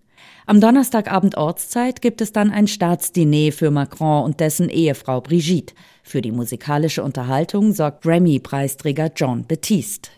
Am 0.47 0.61
Donnerstagabend 0.61 1.37
Ortszeit 1.37 2.00
gibt 2.00 2.21
es 2.21 2.30
dann 2.30 2.52
ein 2.52 2.68
Staatsdiner 2.68 3.50
für 3.50 3.73
Macron 3.73 4.23
und 4.25 4.38
dessen 4.38 4.68
Ehefrau 4.68 5.21
Brigitte. 5.21 5.75
Für 6.02 6.21
die 6.21 6.32
musikalische 6.32 7.02
Unterhaltung 7.02 7.73
sorgt 7.73 8.02
Grammy-Preisträger 8.02 9.11
John 9.14 9.47
Batiste. 9.47 10.11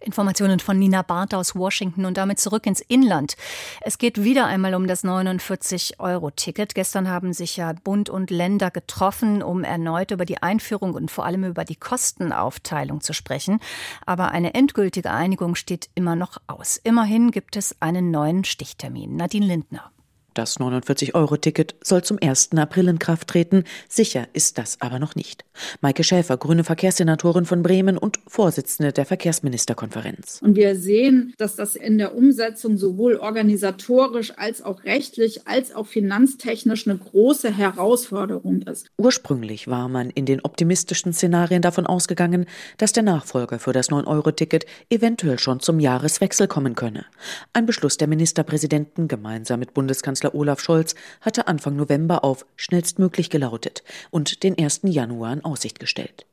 Informationen 0.00 0.60
von 0.60 0.78
Nina 0.78 1.02
Barth 1.02 1.34
aus 1.34 1.54
Washington 1.54 2.04
und 2.04 2.16
damit 2.16 2.38
zurück 2.38 2.66
ins 2.66 2.80
Inland. 2.80 3.36
Es 3.80 3.98
geht 3.98 4.22
wieder 4.22 4.46
einmal 4.46 4.74
um 4.74 4.86
das 4.86 5.04
49-Euro-Ticket. 5.04 6.74
Gestern 6.74 7.08
haben 7.08 7.32
sich 7.32 7.56
ja 7.56 7.72
Bund 7.72 8.10
und 8.10 8.30
Länder 8.30 8.70
getroffen, 8.70 9.42
um 9.42 9.64
erneut 9.64 10.10
über 10.10 10.24
die 10.24 10.42
Einführung 10.42 10.94
und 10.94 11.10
vor 11.10 11.24
allem 11.24 11.44
über 11.44 11.64
die 11.64 11.76
Kostenaufteilung 11.76 13.00
zu 13.00 13.12
sprechen. 13.12 13.60
Aber 14.06 14.30
eine 14.30 14.54
endgültige 14.54 15.10
Einigung 15.10 15.54
steht 15.54 15.88
immer 15.94 16.16
noch 16.16 16.38
aus. 16.46 16.78
Immerhin 16.82 17.30
gibt 17.30 17.56
es 17.56 17.80
einen 17.80 18.10
neuen 18.10 18.44
Stichtermin. 18.44 19.16
Nadine 19.16 19.46
Lindner. 19.46 19.93
Das 20.34 20.58
49-Euro-Ticket 20.58 21.76
soll 21.80 22.02
zum 22.02 22.18
1. 22.20 22.50
April 22.56 22.88
in 22.88 22.98
Kraft 22.98 23.28
treten. 23.28 23.62
Sicher 23.88 24.26
ist 24.32 24.58
das 24.58 24.80
aber 24.80 24.98
noch 24.98 25.14
nicht. 25.14 25.44
Maike 25.80 26.02
Schäfer, 26.02 26.36
grüne 26.36 26.64
Verkehrssenatorin 26.64 27.44
von 27.44 27.62
Bremen 27.62 27.96
und 27.96 28.18
Vorsitzende 28.26 28.92
der 28.92 29.06
Verkehrsministerkonferenz. 29.06 30.40
Und 30.42 30.56
wir 30.56 30.74
sehen, 30.74 31.34
dass 31.38 31.54
das 31.54 31.76
in 31.76 31.98
der 31.98 32.16
Umsetzung 32.16 32.76
sowohl 32.76 33.16
organisatorisch 33.16 34.32
als 34.36 34.60
auch 34.62 34.82
rechtlich 34.82 35.46
als 35.46 35.72
auch 35.72 35.86
finanztechnisch 35.86 36.88
eine 36.88 36.98
große 36.98 37.56
Herausforderung 37.56 38.62
ist. 38.62 38.88
Ursprünglich 38.98 39.68
war 39.68 39.88
man 39.88 40.10
in 40.10 40.26
den 40.26 40.40
optimistischen 40.40 41.12
Szenarien 41.12 41.62
davon 41.62 41.86
ausgegangen, 41.86 42.46
dass 42.78 42.92
der 42.92 43.04
Nachfolger 43.04 43.60
für 43.60 43.72
das 43.72 43.90
9-Euro-Ticket 43.90 44.66
eventuell 44.90 45.38
schon 45.38 45.60
zum 45.60 45.78
Jahreswechsel 45.78 46.48
kommen 46.48 46.74
könne. 46.74 47.04
Ein 47.52 47.66
Beschluss 47.66 47.98
der 47.98 48.08
Ministerpräsidenten 48.08 49.06
gemeinsam 49.06 49.60
mit 49.60 49.74
Bundeskanzler 49.74 50.23
Bundeskanzler 50.24 50.34
Olaf 50.34 50.60
Scholz 50.60 50.94
hatte 51.20 51.46
Anfang 51.46 51.76
November 51.76 52.24
auf 52.24 52.46
schnellstmöglich 52.56 53.30
gelautet 53.30 53.82
und 54.10 54.42
den 54.42 54.58
1. 54.58 54.80
Januar 54.84 55.32
in 55.32 55.44
Aussicht 55.44 55.78
gestellt. 55.78 56.26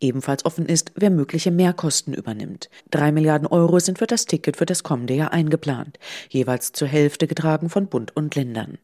Ebenfalls 0.00 0.44
offen 0.44 0.66
ist, 0.66 0.92
wer 0.96 1.10
mögliche 1.10 1.50
Mehrkosten 1.50 2.14
übernimmt. 2.14 2.68
Drei 2.90 3.12
Milliarden 3.12 3.46
Euro 3.46 3.78
sind 3.78 3.98
für 3.98 4.06
das 4.06 4.26
Ticket 4.26 4.56
für 4.56 4.66
das 4.66 4.82
kommende 4.82 5.14
Jahr 5.14 5.32
eingeplant, 5.32 5.98
jeweils 6.28 6.72
zur 6.72 6.88
Hälfte 6.88 7.26
getragen 7.26 7.68
von 7.68 7.86
Bund 7.86 8.14
und 8.16 8.34
Ländern. 8.34 8.78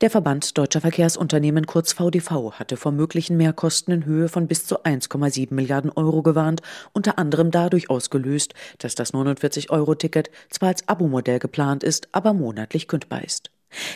Der 0.00 0.10
Verband 0.10 0.58
Deutscher 0.58 0.80
Verkehrsunternehmen 0.80 1.66
kurz 1.66 1.92
VDV 1.92 2.52
hatte 2.52 2.76
vor 2.76 2.92
möglichen 2.92 3.36
Mehrkosten 3.36 3.94
in 3.94 4.04
Höhe 4.04 4.28
von 4.28 4.48
bis 4.48 4.66
zu 4.66 4.82
1,7 4.82 5.54
Milliarden 5.54 5.90
Euro 5.90 6.22
gewarnt, 6.22 6.62
unter 6.92 7.18
anderem 7.18 7.50
dadurch 7.50 7.88
ausgelöst, 7.90 8.54
dass 8.78 8.94
das 8.94 9.14
49-Euro-Ticket 9.14 10.30
zwar 10.50 10.68
als 10.70 10.88
Abo-Modell 10.88 11.38
geplant 11.38 11.84
ist, 11.84 12.08
aber 12.12 12.32
monatlich 12.32 12.88
kündbar 12.88 13.24
ist. 13.24 13.50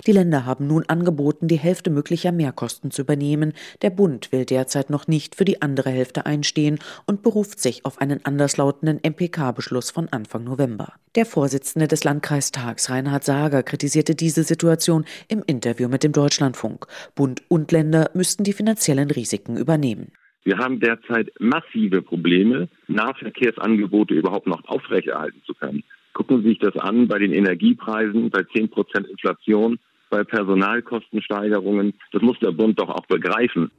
Die 0.06 0.12
Länder 0.12 0.46
haben 0.46 0.66
nun 0.66 0.84
angeboten, 0.86 1.48
die 1.48 1.58
Hälfte 1.58 1.90
möglicher 1.90 2.32
Mehrkosten 2.32 2.90
zu 2.90 3.02
übernehmen. 3.02 3.52
Der 3.82 3.90
Bund 3.90 4.32
will 4.32 4.44
derzeit 4.44 4.90
noch 4.90 5.06
nicht 5.06 5.34
für 5.34 5.44
die 5.44 5.62
andere 5.62 5.90
Hälfte 5.90 6.26
einstehen 6.26 6.78
und 7.06 7.22
beruft 7.22 7.60
sich 7.60 7.84
auf 7.84 8.00
einen 8.00 8.24
anderslautenden 8.24 9.00
MPK-Beschluss 9.02 9.90
von 9.90 10.08
Anfang 10.08 10.44
November. 10.44 10.94
Der 11.16 11.26
Vorsitzende 11.26 11.88
des 11.88 12.04
Landkreistags, 12.04 12.90
Reinhard 12.90 13.24
Sager, 13.24 13.62
kritisierte 13.62 14.14
diese 14.14 14.44
Situation 14.44 15.04
im 15.28 15.42
Interview 15.46 15.88
mit 15.88 16.04
dem 16.04 16.12
Deutschlandfunk. 16.12 16.86
Bund 17.14 17.42
und 17.48 17.72
Länder 17.72 18.10
müssten 18.14 18.44
die 18.44 18.52
finanziellen 18.52 19.10
Risiken 19.10 19.56
übernehmen. 19.56 20.12
Wir 20.44 20.58
haben 20.58 20.80
derzeit 20.80 21.30
massive 21.38 22.00
Probleme, 22.00 22.68
Nahverkehrsangebote 22.88 24.14
überhaupt 24.14 24.46
noch 24.46 24.64
aufrechterhalten 24.64 25.42
zu 25.44 25.54
können. 25.54 25.84
Gucken 26.20 26.42
Sie 26.42 26.50
sich 26.50 26.58
das 26.58 26.76
an 26.76 27.08
bei 27.08 27.18
den 27.18 27.32
Energiepreisen, 27.32 28.28
bei 28.28 28.42
10 28.42 28.68
Prozent 28.68 29.06
Inflation, 29.06 29.78
bei 30.10 30.22
Personalkostensteigerungen. 30.22 31.94
Das 32.12 32.20
muss 32.20 32.38
der 32.40 32.50
Bund 32.50 32.78
doch 32.78 32.90
auch 32.90 33.06
begreifen. 33.06 33.70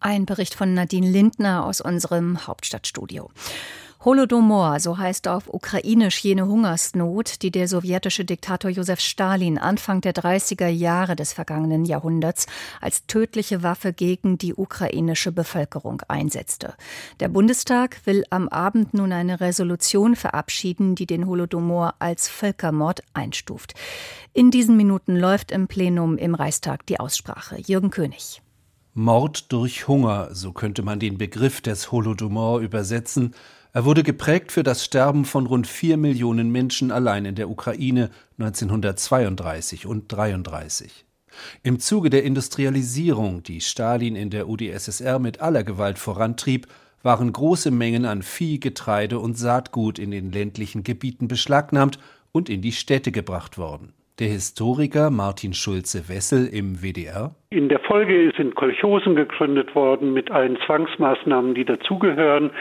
Ein 0.00 0.24
Bericht 0.24 0.54
von 0.54 0.72
Nadine 0.72 1.10
Lindner 1.10 1.66
aus 1.66 1.82
unserem 1.82 2.46
Hauptstadtstudio. 2.46 3.28
Holodomor, 4.04 4.80
so 4.80 4.98
heißt 4.98 5.28
auf 5.28 5.44
ukrainisch 5.46 6.18
jene 6.24 6.48
Hungersnot, 6.48 7.40
die 7.42 7.52
der 7.52 7.68
sowjetische 7.68 8.24
Diktator 8.24 8.68
Josef 8.68 8.98
Stalin 8.98 9.58
Anfang 9.58 10.00
der 10.00 10.12
30er 10.12 10.66
Jahre 10.66 11.14
des 11.14 11.32
vergangenen 11.32 11.84
Jahrhunderts 11.84 12.46
als 12.80 13.06
tödliche 13.06 13.62
Waffe 13.62 13.92
gegen 13.92 14.38
die 14.38 14.54
ukrainische 14.54 15.30
Bevölkerung 15.30 16.02
einsetzte. 16.08 16.74
Der 17.20 17.28
Bundestag 17.28 18.00
will 18.04 18.24
am 18.30 18.48
Abend 18.48 18.92
nun 18.92 19.12
eine 19.12 19.40
Resolution 19.40 20.16
verabschieden, 20.16 20.96
die 20.96 21.06
den 21.06 21.28
Holodomor 21.28 21.94
als 22.00 22.26
Völkermord 22.26 23.04
einstuft. 23.14 23.74
In 24.32 24.50
diesen 24.50 24.76
Minuten 24.76 25.14
läuft 25.14 25.52
im 25.52 25.68
Plenum 25.68 26.18
im 26.18 26.34
Reichstag 26.34 26.86
die 26.86 26.98
Aussprache. 26.98 27.56
Jürgen 27.60 27.90
König. 27.90 28.42
Mord 28.94 29.50
durch 29.52 29.86
Hunger, 29.88 30.34
so 30.34 30.52
könnte 30.52 30.82
man 30.82 30.98
den 30.98 31.16
Begriff 31.16 31.60
des 31.60 31.92
Holodomor 31.92 32.60
übersetzen, 32.60 33.34
er 33.72 33.84
wurde 33.86 34.02
geprägt 34.02 34.52
für 34.52 34.62
das 34.62 34.84
Sterben 34.84 35.24
von 35.24 35.46
rund 35.46 35.66
vier 35.66 35.96
Millionen 35.96 36.50
Menschen 36.50 36.90
allein 36.90 37.24
in 37.24 37.34
der 37.34 37.48
Ukraine 37.48 38.10
1932 38.38 39.86
und 39.86 40.12
1933. 40.12 41.06
Im 41.62 41.80
Zuge 41.80 42.10
der 42.10 42.24
Industrialisierung, 42.24 43.42
die 43.42 43.62
Stalin 43.62 44.14
in 44.14 44.28
der 44.28 44.48
UdSSR 44.48 45.18
mit 45.18 45.40
aller 45.40 45.64
Gewalt 45.64 45.98
vorantrieb, 45.98 46.66
waren 47.02 47.32
große 47.32 47.70
Mengen 47.70 48.04
an 48.04 48.22
Vieh, 48.22 48.60
Getreide 48.60 49.18
und 49.18 49.38
Saatgut 49.38 49.98
in 49.98 50.10
den 50.10 50.30
ländlichen 50.30 50.84
Gebieten 50.84 51.26
beschlagnahmt 51.26 51.98
und 52.30 52.50
in 52.50 52.60
die 52.60 52.72
Städte 52.72 53.10
gebracht 53.10 53.56
worden 53.56 53.94
der 54.22 54.30
Historiker 54.30 55.10
Martin 55.10 55.52
Schulze-Wessel 55.52 56.46
im 56.46 56.80
WDR. 56.80 57.34
In 57.50 57.68
der 57.68 57.80
Folge 57.80 58.32
sind 58.36 58.54
Kolchosen 58.54 59.16
gegründet 59.16 59.74
worden 59.74 60.12
mit 60.12 60.30
allen 60.30 60.56
Zwangsmaßnahmen, 60.64 61.56
die 61.56 61.64
dazugehören. 61.64 62.52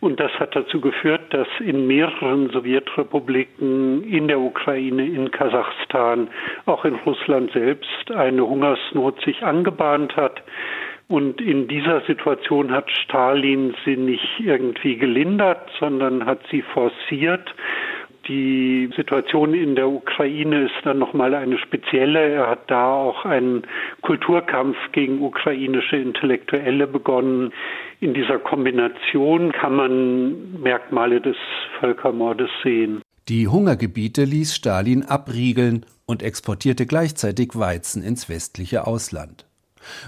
Und 0.00 0.20
das 0.20 0.30
hat 0.32 0.54
dazu 0.54 0.78
geführt, 0.78 1.22
dass 1.32 1.48
in 1.60 1.86
mehreren 1.86 2.50
Sowjetrepubliken, 2.50 4.04
in 4.04 4.28
der 4.28 4.40
Ukraine, 4.40 5.06
in 5.06 5.30
Kasachstan, 5.30 6.28
auch 6.66 6.84
in 6.84 6.96
Russland 6.96 7.50
selbst 7.52 8.10
eine 8.10 8.46
Hungersnot 8.46 9.18
sich 9.24 9.42
angebahnt 9.42 10.14
hat. 10.16 10.42
Und 11.08 11.40
in 11.40 11.66
dieser 11.66 12.02
Situation 12.02 12.72
hat 12.72 12.90
Stalin 12.90 13.74
sie 13.86 13.96
nicht 13.96 14.40
irgendwie 14.40 14.98
gelindert, 14.98 15.70
sondern 15.80 16.26
hat 16.26 16.40
sie 16.50 16.60
forciert 16.60 17.54
die 18.28 18.90
Situation 18.96 19.54
in 19.54 19.76
der 19.76 19.88
Ukraine 19.88 20.66
ist 20.66 20.74
dann 20.84 20.98
nochmal 20.98 21.34
eine 21.34 21.58
spezielle. 21.58 22.20
Er 22.30 22.50
hat 22.50 22.70
da 22.70 22.92
auch 22.92 23.24
einen 23.24 23.62
Kulturkampf 24.02 24.76
gegen 24.92 25.22
ukrainische 25.22 25.96
Intellektuelle 25.96 26.86
begonnen. 26.86 27.52
In 28.00 28.14
dieser 28.14 28.38
Kombination 28.38 29.52
kann 29.52 29.76
man 29.76 30.60
Merkmale 30.60 31.20
des 31.20 31.36
Völkermordes 31.80 32.50
sehen. 32.62 33.02
Die 33.28 33.48
Hungergebiete 33.48 34.24
ließ 34.24 34.54
Stalin 34.54 35.02
abriegeln 35.02 35.84
und 36.06 36.22
exportierte 36.22 36.86
gleichzeitig 36.86 37.50
Weizen 37.54 38.02
ins 38.02 38.28
westliche 38.28 38.86
Ausland. 38.86 39.45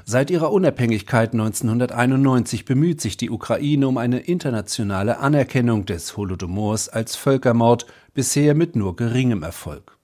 Seit 0.04 0.30
ihrer 0.30 0.52
Unabhängigkeit 0.52 1.32
1991 1.32 2.64
bemüht 2.64 3.00
sich 3.00 3.16
die 3.16 3.30
Ukraine 3.30 3.88
um 3.88 3.98
eine 3.98 4.20
internationale 4.20 5.18
Anerkennung 5.18 5.86
des 5.86 6.16
Holodomors 6.16 6.88
als 6.88 7.16
Völkermord, 7.16 7.86
bisher 8.14 8.54
mit 8.54 8.76
nur 8.76 8.96
geringem 8.96 9.42
Erfolg. 9.42 9.98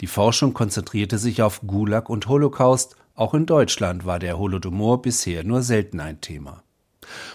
Die 0.00 0.06
Forschung 0.06 0.54
konzentrierte 0.54 1.18
sich 1.18 1.42
auf 1.42 1.62
Gulag 1.66 2.08
und 2.08 2.28
Holocaust, 2.28 2.96
auch 3.14 3.34
in 3.34 3.46
Deutschland 3.46 4.04
war 4.04 4.18
der 4.18 4.38
Holodomor 4.38 5.02
bisher 5.02 5.42
nur 5.42 5.62
selten 5.62 6.00
ein 6.00 6.20
Thema. 6.20 6.62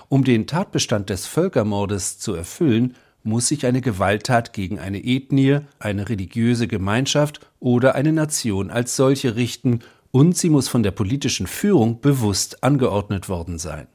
Um 0.09 0.23
den 0.23 0.47
Tatbestand 0.47 1.09
des 1.09 1.25
Völkermordes 1.25 2.19
zu 2.19 2.33
erfüllen, 2.33 2.95
muss 3.23 3.47
sich 3.47 3.65
eine 3.65 3.81
Gewalttat 3.81 4.53
gegen 4.53 4.79
eine 4.79 5.03
Ethnie, 5.03 5.59
eine 5.79 6.09
religiöse 6.09 6.67
Gemeinschaft 6.67 7.39
oder 7.59 7.95
eine 7.95 8.13
Nation 8.13 8.71
als 8.71 8.95
solche 8.95 9.35
richten 9.35 9.79
und 10.11 10.35
sie 10.35 10.49
muss 10.49 10.69
von 10.69 10.83
der 10.83 10.91
politischen 10.91 11.47
Führung 11.47 12.01
bewusst 12.01 12.63
angeordnet 12.63 13.29
worden 13.29 13.57
sein. 13.57 13.87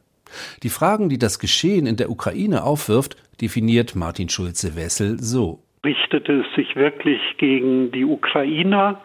Die 0.63 0.69
Fragen, 0.69 1.09
die 1.09 1.19
das 1.19 1.39
Geschehen 1.39 1.87
in 1.87 1.97
der 1.97 2.11
Ukraine 2.11 2.65
aufwirft, 2.65 3.17
definiert 3.41 3.95
Martin 3.95 4.29
Schulze-Wessel 4.29 5.19
so. 5.21 5.61
Richtete 5.85 6.41
es 6.41 6.55
sich 6.57 6.75
wirklich 6.77 7.21
gegen 7.39 7.93
die 7.93 8.05
Ukrainer? 8.05 9.01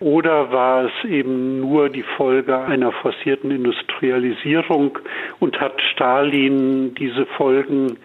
Oder 0.00 0.50
war 0.50 0.86
es 0.86 1.10
eben 1.10 1.60
nur 1.60 1.90
die 1.90 2.04
Folge 2.16 2.58
einer 2.58 2.90
forcierten 2.90 3.50
Industrialisierung 3.50 4.98
und 5.40 5.60
hat 5.60 5.80
Stalin 5.92 6.94
diese 6.94 7.26
Folgen 7.36 7.98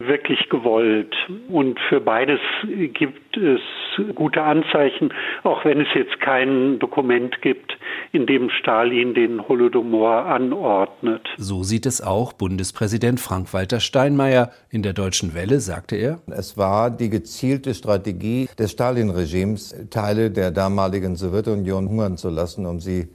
wirklich 0.00 0.48
gewollt. 0.48 1.14
Und 1.48 1.78
für 1.88 2.00
beides 2.00 2.40
gibt 2.94 3.36
es 3.36 3.60
gute 4.14 4.42
Anzeichen, 4.42 5.12
auch 5.44 5.64
wenn 5.64 5.80
es 5.80 5.88
jetzt 5.94 6.18
kein 6.20 6.78
Dokument 6.78 7.40
gibt, 7.42 7.76
in 8.12 8.26
dem 8.26 8.50
Stalin 8.50 9.14
den 9.14 9.46
Holodomor 9.46 10.24
anordnet. 10.26 11.28
So 11.36 11.62
sieht 11.62 11.86
es 11.86 12.00
auch 12.00 12.32
Bundespräsident 12.32 13.20
Frank-Walter 13.20 13.80
Steinmeier. 13.80 14.50
In 14.70 14.82
der 14.82 14.94
Deutschen 14.94 15.34
Welle 15.34 15.60
sagte 15.60 15.96
er, 15.96 16.20
es 16.26 16.56
war 16.56 16.90
die 16.90 17.10
gezielte 17.10 17.74
Strategie 17.74 18.48
des 18.58 18.72
Stalin-Regimes, 18.72 19.88
Teile 19.90 20.30
der 20.30 20.50
damaligen 20.50 21.14
Sowjetunion 21.14 21.88
hungern 21.88 22.16
zu 22.16 22.30
lassen, 22.30 22.66
um 22.66 22.80
sie 22.80 23.08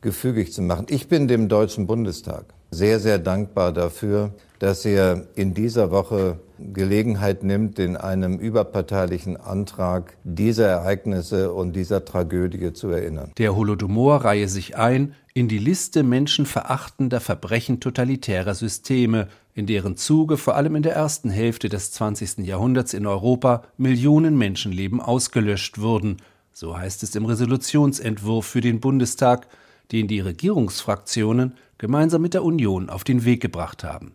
gefügig 0.00 0.52
zu 0.52 0.62
machen. 0.62 0.86
Ich 0.88 1.08
bin 1.08 1.28
dem 1.28 1.48
Deutschen 1.48 1.86
Bundestag 1.86 2.46
sehr, 2.70 2.98
sehr 2.98 3.18
dankbar 3.18 3.72
dafür, 3.72 4.32
dass 4.62 4.84
er 4.84 5.26
in 5.34 5.54
dieser 5.54 5.90
Woche 5.90 6.38
Gelegenheit 6.60 7.42
nimmt, 7.42 7.80
in 7.80 7.96
einem 7.96 8.38
überparteilichen 8.38 9.36
Antrag 9.36 10.16
dieser 10.22 10.68
Ereignisse 10.68 11.52
und 11.52 11.74
dieser 11.74 12.04
Tragödie 12.04 12.72
zu 12.72 12.90
erinnern. 12.90 13.32
Der 13.38 13.56
Holodomor 13.56 14.24
reihe 14.24 14.46
sich 14.46 14.76
ein 14.76 15.16
in 15.34 15.48
die 15.48 15.58
Liste 15.58 16.04
menschenverachtender 16.04 17.18
Verbrechen 17.18 17.80
totalitärer 17.80 18.54
Systeme, 18.54 19.26
in 19.52 19.66
deren 19.66 19.96
Zuge 19.96 20.36
vor 20.36 20.54
allem 20.54 20.76
in 20.76 20.84
der 20.84 20.94
ersten 20.94 21.30
Hälfte 21.30 21.68
des 21.68 21.90
20. 21.90 22.46
Jahrhunderts 22.46 22.94
in 22.94 23.04
Europa 23.04 23.64
Millionen 23.78 24.38
Menschenleben 24.38 25.00
ausgelöscht 25.00 25.80
wurden, 25.80 26.18
so 26.52 26.78
heißt 26.78 27.02
es 27.02 27.16
im 27.16 27.24
Resolutionsentwurf 27.24 28.46
für 28.46 28.60
den 28.60 28.78
Bundestag, 28.78 29.48
den 29.90 30.06
die 30.06 30.20
Regierungsfraktionen 30.20 31.54
gemeinsam 31.78 32.22
mit 32.22 32.34
der 32.34 32.44
Union 32.44 32.90
auf 32.90 33.02
den 33.02 33.24
Weg 33.24 33.42
gebracht 33.42 33.82
haben. 33.82 34.14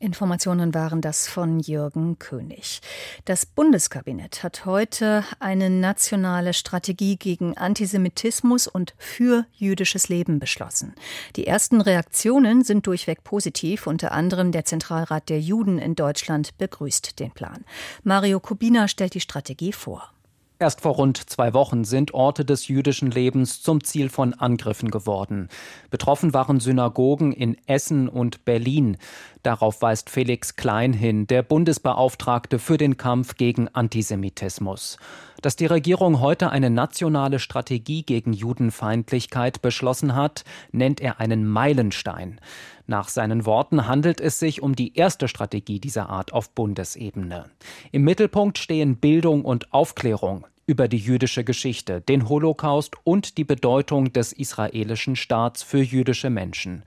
Informationen 0.00 0.74
waren 0.74 1.00
das 1.00 1.26
von 1.26 1.58
Jürgen 1.58 2.20
König. 2.20 2.80
Das 3.24 3.46
Bundeskabinett 3.46 4.44
hat 4.44 4.64
heute 4.64 5.24
eine 5.40 5.70
nationale 5.70 6.54
Strategie 6.54 7.16
gegen 7.16 7.56
Antisemitismus 7.56 8.68
und 8.68 8.94
für 8.96 9.44
jüdisches 9.54 10.08
Leben 10.08 10.38
beschlossen. 10.38 10.94
Die 11.34 11.48
ersten 11.48 11.80
Reaktionen 11.80 12.62
sind 12.62 12.86
durchweg 12.86 13.24
positiv. 13.24 13.88
Unter 13.88 14.12
anderem 14.12 14.52
der 14.52 14.64
Zentralrat 14.64 15.28
der 15.28 15.40
Juden 15.40 15.78
in 15.78 15.96
Deutschland 15.96 16.56
begrüßt 16.58 17.18
den 17.18 17.32
Plan. 17.32 17.64
Mario 18.04 18.38
Kubina 18.38 18.86
stellt 18.86 19.14
die 19.14 19.20
Strategie 19.20 19.72
vor. 19.72 20.12
Erst 20.60 20.80
vor 20.80 20.94
rund 20.96 21.30
zwei 21.30 21.54
Wochen 21.54 21.84
sind 21.84 22.14
Orte 22.14 22.44
des 22.44 22.66
jüdischen 22.66 23.12
Lebens 23.12 23.62
zum 23.62 23.84
Ziel 23.84 24.08
von 24.08 24.34
Angriffen 24.34 24.90
geworden. 24.90 25.48
Betroffen 25.88 26.34
waren 26.34 26.58
Synagogen 26.58 27.32
in 27.32 27.56
Essen 27.66 28.08
und 28.08 28.44
Berlin. 28.44 28.96
Darauf 29.42 29.82
weist 29.82 30.10
Felix 30.10 30.56
Klein 30.56 30.92
hin, 30.92 31.26
der 31.26 31.42
Bundesbeauftragte 31.42 32.58
für 32.58 32.76
den 32.76 32.96
Kampf 32.96 33.36
gegen 33.36 33.68
Antisemitismus. 33.68 34.98
Dass 35.40 35.54
die 35.54 35.66
Regierung 35.66 36.20
heute 36.20 36.50
eine 36.50 36.70
nationale 36.70 37.38
Strategie 37.38 38.02
gegen 38.02 38.32
Judenfeindlichkeit 38.32 39.62
beschlossen 39.62 40.16
hat, 40.16 40.44
nennt 40.72 41.00
er 41.00 41.20
einen 41.20 41.46
Meilenstein. 41.46 42.40
Nach 42.86 43.08
seinen 43.08 43.46
Worten 43.46 43.86
handelt 43.86 44.20
es 44.20 44.38
sich 44.38 44.62
um 44.62 44.74
die 44.74 44.96
erste 44.96 45.28
Strategie 45.28 45.78
dieser 45.78 46.08
Art 46.08 46.32
auf 46.32 46.50
Bundesebene. 46.50 47.44
Im 47.92 48.02
Mittelpunkt 48.02 48.58
stehen 48.58 48.96
Bildung 48.96 49.44
und 49.44 49.72
Aufklärung 49.72 50.46
über 50.68 50.86
die 50.86 50.98
jüdische 50.98 51.44
Geschichte, 51.44 52.02
den 52.02 52.28
Holocaust 52.28 52.96
und 53.02 53.38
die 53.38 53.44
Bedeutung 53.44 54.12
des 54.12 54.34
israelischen 54.34 55.16
Staats 55.16 55.62
für 55.62 55.80
jüdische 55.80 56.28
Menschen. 56.28 56.82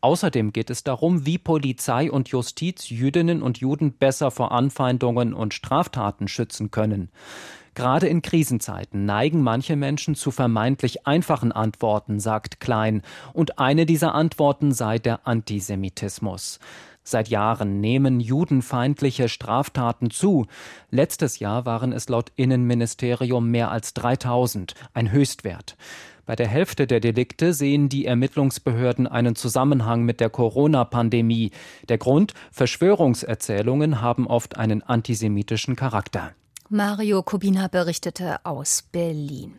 Außerdem 0.00 0.52
geht 0.52 0.70
es 0.70 0.84
darum, 0.84 1.26
wie 1.26 1.38
Polizei 1.38 2.10
und 2.10 2.28
Justiz 2.28 2.88
Jüdinnen 2.88 3.42
und 3.42 3.58
Juden 3.58 3.92
besser 3.92 4.30
vor 4.30 4.52
Anfeindungen 4.52 5.34
und 5.34 5.54
Straftaten 5.54 6.28
schützen 6.28 6.70
können. 6.70 7.10
Gerade 7.74 8.08
in 8.08 8.22
Krisenzeiten 8.22 9.06
neigen 9.06 9.42
manche 9.42 9.76
Menschen 9.76 10.14
zu 10.14 10.30
vermeintlich 10.30 11.06
einfachen 11.06 11.52
Antworten, 11.52 12.18
sagt 12.18 12.60
Klein, 12.60 13.02
und 13.32 13.58
eine 13.58 13.86
dieser 13.86 14.14
Antworten 14.14 14.72
sei 14.72 14.98
der 14.98 15.26
Antisemitismus. 15.26 16.58
Seit 17.04 17.28
Jahren 17.28 17.80
nehmen 17.80 18.20
judenfeindliche 18.20 19.28
Straftaten 19.28 20.10
zu. 20.10 20.46
Letztes 20.90 21.38
Jahr 21.38 21.64
waren 21.64 21.92
es 21.92 22.08
laut 22.08 22.32
Innenministerium 22.36 23.50
mehr 23.50 23.70
als 23.70 23.94
3000, 23.94 24.74
ein 24.92 25.10
Höchstwert. 25.10 25.76
Bei 26.28 26.36
der 26.36 26.46
Hälfte 26.46 26.86
der 26.86 27.00
Delikte 27.00 27.54
sehen 27.54 27.88
die 27.88 28.04
Ermittlungsbehörden 28.04 29.06
einen 29.06 29.34
Zusammenhang 29.34 30.02
mit 30.02 30.20
der 30.20 30.28
Corona-Pandemie. 30.28 31.52
Der 31.88 31.96
Grund, 31.96 32.34
Verschwörungserzählungen 32.52 34.02
haben 34.02 34.26
oft 34.26 34.58
einen 34.58 34.82
antisemitischen 34.82 35.74
Charakter. 35.74 36.32
Mario 36.68 37.22
Kubina 37.22 37.68
berichtete 37.68 38.44
aus 38.44 38.82
Berlin. 38.92 39.58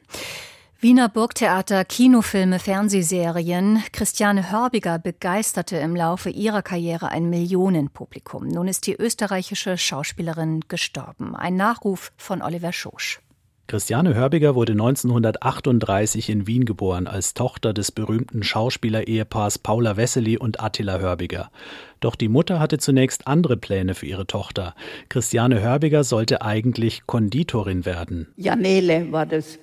Wiener 0.80 1.10
Burgtheater, 1.10 1.84
Kinofilme, 1.86 2.60
Fernsehserien. 2.60 3.82
Christiane 3.92 4.52
Hörbiger 4.52 5.00
begeisterte 5.00 5.78
im 5.78 5.96
Laufe 5.96 6.30
ihrer 6.30 6.62
Karriere 6.62 7.10
ein 7.10 7.32
Millionenpublikum. 7.32 8.48
Nun 8.48 8.68
ist 8.68 8.86
die 8.86 8.94
österreichische 8.94 9.76
Schauspielerin 9.76 10.66
gestorben. 10.68 11.36
Ein 11.36 11.56
Nachruf 11.56 12.12
von 12.16 12.44
Oliver 12.44 12.74
Schosch. 12.74 13.22
Christiane 13.70 14.16
Hörbiger 14.16 14.56
wurde 14.56 14.72
1938 14.72 16.32
in 16.32 16.48
Wien 16.48 16.66
geboren 16.66 17.06
als 17.06 17.36
Tochter 17.36 17.72
des 17.72 17.92
berühmten 17.92 18.42
Schauspielerehepaars 18.42 19.60
Paula 19.60 19.96
Wessely 19.96 20.40
und 20.40 20.60
Attila 20.60 20.98
Hörbiger. 20.98 21.52
Doch 22.00 22.16
die 22.16 22.30
Mutter 22.30 22.60
hatte 22.60 22.80
zunächst 22.80 23.28
andere 23.28 23.58
Pläne 23.58 23.94
für 23.94 24.08
ihre 24.08 24.26
Tochter. 24.26 24.74
Christiane 25.08 25.62
Hörbiger 25.62 26.04
sollte 26.04 26.42
eigentlich 26.42 27.04
Konditorin 27.06 27.86
werden. 27.86 28.26
Janele 28.38 29.12
war 29.12 29.28
das. 29.28 29.60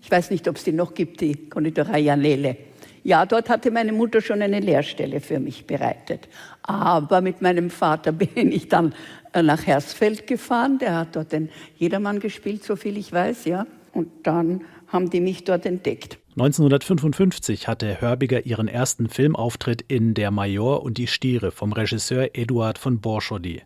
Ich 0.00 0.10
weiß 0.10 0.30
nicht, 0.30 0.48
ob 0.48 0.56
es 0.56 0.64
die 0.64 0.72
noch 0.72 0.94
gibt, 0.94 1.20
die 1.20 1.50
Konditorei 1.50 1.98
Janele. 1.98 2.56
Ja, 3.02 3.24
dort 3.26 3.48
hatte 3.48 3.70
meine 3.70 3.92
Mutter 3.92 4.20
schon 4.20 4.42
eine 4.42 4.60
Lehrstelle 4.60 5.20
für 5.20 5.38
mich 5.38 5.66
bereitet. 5.66 6.28
Aber 6.62 7.20
mit 7.20 7.42
meinem 7.42 7.70
Vater 7.70 8.12
bin 8.12 8.52
ich 8.52 8.68
dann 8.68 8.94
nach 9.34 9.66
Hersfeld 9.66 10.26
gefahren. 10.26 10.78
Der 10.78 10.96
hat 10.96 11.16
dort 11.16 11.32
den 11.32 11.50
Jedermann 11.76 12.20
gespielt, 12.20 12.64
so 12.64 12.76
viel 12.76 12.96
ich 12.96 13.12
weiß, 13.12 13.44
ja. 13.44 13.66
Und 13.92 14.08
dann 14.24 14.62
haben 14.88 15.10
die 15.10 15.20
mich 15.20 15.44
dort 15.44 15.66
entdeckt. 15.66 16.18
1955 16.36 17.66
hatte 17.66 18.00
Hörbiger 18.00 18.46
ihren 18.46 18.68
ersten 18.68 19.08
Filmauftritt 19.08 19.84
in 19.88 20.14
Der 20.14 20.30
Major 20.30 20.82
und 20.82 20.96
die 20.96 21.08
Stiere 21.08 21.50
vom 21.50 21.72
Regisseur 21.72 22.30
Eduard 22.34 22.78
von 22.78 23.00
Borschody. 23.00 23.62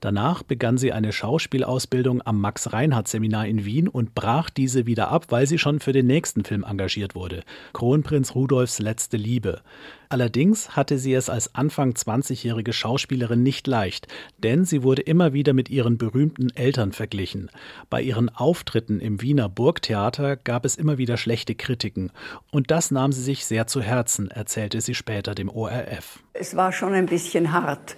Danach 0.00 0.42
begann 0.42 0.78
sie 0.78 0.92
eine 0.92 1.12
Schauspielausbildung 1.12 2.22
am 2.22 2.40
Max-Reinhardt-Seminar 2.40 3.46
in 3.46 3.64
Wien 3.64 3.88
und 3.88 4.14
brach 4.14 4.50
diese 4.50 4.86
wieder 4.86 5.08
ab, 5.08 5.26
weil 5.28 5.46
sie 5.46 5.58
schon 5.58 5.80
für 5.80 5.92
den 5.92 6.06
nächsten 6.06 6.44
Film 6.44 6.64
engagiert 6.64 7.14
wurde: 7.14 7.42
Kronprinz 7.72 8.34
Rudolfs 8.34 8.78
letzte 8.78 9.16
Liebe. 9.16 9.60
Allerdings 10.08 10.76
hatte 10.76 10.98
sie 10.98 11.14
es 11.14 11.28
als 11.28 11.54
Anfang 11.54 11.92
20-jährige 11.92 12.72
Schauspielerin 12.72 13.42
nicht 13.42 13.66
leicht, 13.66 14.08
denn 14.38 14.64
sie 14.64 14.82
wurde 14.82 15.02
immer 15.02 15.32
wieder 15.32 15.52
mit 15.52 15.68
ihren 15.68 15.98
berühmten 15.98 16.50
Eltern 16.54 16.92
verglichen. 16.92 17.50
Bei 17.90 18.00
ihren 18.00 18.28
Auftritten 18.28 19.00
im 19.00 19.20
Wiener 19.22 19.48
Burgtheater 19.48 20.36
gab 20.36 20.64
es 20.64 20.76
immer 20.76 20.98
wieder 20.98 21.16
schlechte 21.16 21.54
Kritiken. 21.54 22.12
Und 22.50 22.70
das 22.70 22.90
nahm 22.90 23.12
sie 23.12 23.22
sich 23.22 23.46
sehr 23.46 23.66
zu 23.66 23.82
Herzen, 23.82 24.30
erzählte 24.30 24.80
sie 24.80 24.94
später 24.94 25.34
dem 25.34 25.48
ORF. 25.48 26.20
Es 26.32 26.56
war 26.56 26.72
schon 26.72 26.92
ein 26.92 27.06
bisschen 27.06 27.52
hart 27.52 27.96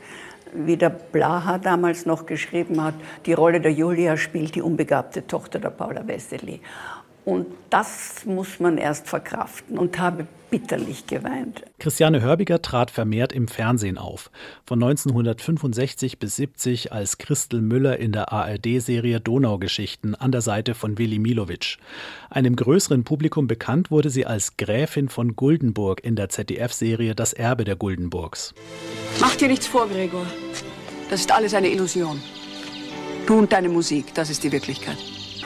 wie 0.54 0.76
der 0.76 0.90
Blaha 0.90 1.58
damals 1.58 2.06
noch 2.06 2.26
geschrieben 2.26 2.82
hat, 2.82 2.94
die 3.26 3.32
Rolle 3.32 3.60
der 3.60 3.72
Julia 3.72 4.16
spielt 4.16 4.54
die 4.54 4.62
unbegabte 4.62 5.26
Tochter 5.26 5.58
der 5.58 5.70
Paula 5.70 6.06
Wessely. 6.06 6.60
Und 7.24 7.46
das 7.68 8.24
muss 8.24 8.58
man 8.58 8.78
erst 8.78 9.06
verkraften 9.06 9.78
und 9.78 9.98
habe 9.98 10.26
bitterlich 10.50 11.06
geweint. 11.06 11.62
Christiane 11.78 12.20
Hörbiger 12.20 12.62
trat 12.62 12.90
vermehrt 12.90 13.32
im 13.32 13.48
Fernsehen 13.48 13.98
auf. 13.98 14.30
Von 14.64 14.82
1965 14.82 16.18
bis 16.18 16.36
70 16.36 16.92
als 16.92 17.18
Christel 17.18 17.60
Müller 17.60 17.98
in 17.98 18.12
der 18.12 18.32
ARD-Serie 18.32 19.20
Donaugeschichten 19.20 20.14
an 20.14 20.32
der 20.32 20.40
Seite 20.40 20.74
von 20.74 20.98
Willi 20.98 21.18
Milovic. 21.18 21.78
Einem 22.30 22.56
größeren 22.56 23.04
Publikum 23.04 23.46
bekannt 23.46 23.90
wurde 23.90 24.10
sie 24.10 24.26
als 24.26 24.56
Gräfin 24.56 25.08
von 25.08 25.36
Guldenburg 25.36 26.02
in 26.04 26.16
der 26.16 26.28
ZDF-Serie 26.28 27.14
Das 27.14 27.32
Erbe 27.32 27.64
der 27.64 27.76
Guldenburgs. 27.76 28.54
Mach 29.20 29.36
dir 29.36 29.48
nichts 29.48 29.66
vor, 29.66 29.88
Gregor. 29.88 30.26
Das 31.10 31.20
ist 31.20 31.32
alles 31.32 31.54
eine 31.54 31.70
Illusion. 31.70 32.20
Du 33.26 33.38
und 33.38 33.52
deine 33.52 33.68
Musik, 33.68 34.14
das 34.14 34.30
ist 34.30 34.42
die 34.44 34.52
Wirklichkeit. 34.52 34.96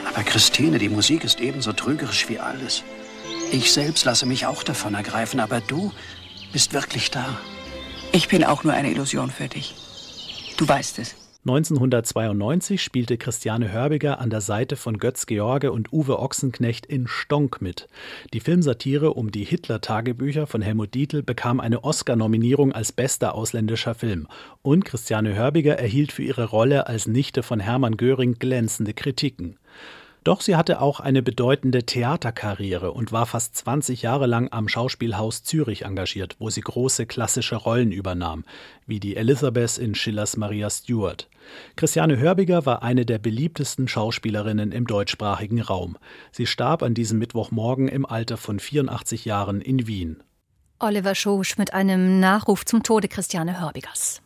Aber 0.07 0.23
Christine, 0.23 0.79
die 0.79 0.89
Musik 0.89 1.23
ist 1.23 1.41
ebenso 1.41 1.73
trügerisch 1.73 2.29
wie 2.29 2.39
alles. 2.39 2.83
Ich 3.53 3.71
selbst 3.71 4.03
lasse 4.05 4.25
mich 4.25 4.47
auch 4.47 4.63
davon 4.63 4.95
ergreifen, 4.95 5.39
aber 5.39 5.61
du 5.61 5.91
bist 6.51 6.73
wirklich 6.73 7.11
da. 7.11 7.37
Ich 8.11 8.27
bin 8.27 8.43
auch 8.43 8.63
nur 8.63 8.73
eine 8.73 8.89
Illusion 8.89 9.29
für 9.29 9.47
dich. 9.47 9.75
Du 10.57 10.67
weißt 10.67 10.97
es. 10.97 11.13
1992 11.45 12.81
spielte 12.81 13.17
Christiane 13.19 13.71
Hörbiger 13.71 14.19
an 14.19 14.31
der 14.31 14.41
Seite 14.41 14.75
von 14.75 14.97
Götz 14.97 15.27
George 15.27 15.71
und 15.71 15.93
Uwe 15.93 16.17
Ochsenknecht 16.17 16.87
in 16.87 17.05
Stonk 17.05 17.61
mit. 17.61 17.89
Die 18.33 18.39
Filmsatire 18.39 19.13
um 19.13 19.29
die 19.29 19.43
Hitler-Tagebücher 19.43 20.47
von 20.47 20.63
Helmut 20.63 20.95
Dietl 20.95 21.21
bekam 21.21 21.59
eine 21.59 21.83
Oscar-Nominierung 21.83 22.71
als 22.71 22.91
bester 22.91 23.35
ausländischer 23.35 23.93
Film. 23.93 24.27
Und 24.63 24.83
Christiane 24.83 25.35
Hörbiger 25.35 25.77
erhielt 25.77 26.11
für 26.11 26.23
ihre 26.23 26.45
Rolle 26.45 26.87
als 26.87 27.05
Nichte 27.05 27.43
von 27.43 27.59
Hermann 27.59 27.97
Göring 27.97 28.39
glänzende 28.39 28.95
Kritiken. 28.95 29.59
Doch 30.23 30.39
sie 30.39 30.55
hatte 30.55 30.79
auch 30.79 31.01
eine 31.01 31.21
bedeutende 31.21 31.83
Theaterkarriere 31.83 32.91
und 32.93 33.11
war 33.11 33.25
fast 33.25 33.57
20 33.57 34.03
Jahre 34.03 34.25
lang 34.25 34.47
am 34.51 34.69
Schauspielhaus 34.69 35.43
Zürich 35.43 35.83
engagiert, 35.83 36.37
wo 36.39 36.49
sie 36.49 36.61
große 36.61 37.05
klassische 37.05 37.57
Rollen 37.57 37.91
übernahm, 37.91 38.45
wie 38.85 39.01
die 39.01 39.17
Elizabeth 39.17 39.77
in 39.77 39.95
Schillers 39.95 40.37
Maria 40.37 40.69
Stuart. 40.69 41.29
Christiane 41.75 42.17
Hörbiger 42.17 42.65
war 42.65 42.83
eine 42.83 43.05
der 43.05 43.19
beliebtesten 43.19 43.89
Schauspielerinnen 43.89 44.71
im 44.71 44.87
deutschsprachigen 44.87 45.61
Raum. 45.61 45.97
Sie 46.31 46.45
starb 46.45 46.83
an 46.83 46.93
diesem 46.93 47.19
Mittwochmorgen 47.19 47.89
im 47.89 48.05
Alter 48.05 48.37
von 48.37 48.59
84 48.59 49.25
Jahren 49.25 49.59
in 49.59 49.87
Wien. 49.87 50.23
Oliver 50.79 51.15
Schosch 51.15 51.57
mit 51.57 51.73
einem 51.73 52.21
Nachruf 52.21 52.65
zum 52.65 52.83
Tode 52.83 53.09
Christiane 53.09 53.59
Hörbigers. 53.59 54.21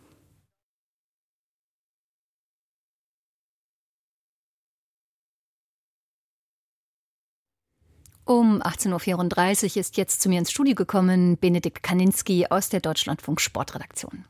Um 8.28 8.62
18.34 8.62 9.64
Uhr 9.64 9.78
ist 9.78 9.96
jetzt 9.96 10.22
zu 10.22 10.28
mir 10.28 10.40
ins 10.40 10.52
Studio 10.52 10.76
gekommen 10.76 11.38
Benedikt 11.38 11.82
Kaninski 11.82 12.48
aus 12.50 12.68
der 12.68 12.82
Deutschlandfunk 12.82 13.40
Sportredaktion. 13.40 14.26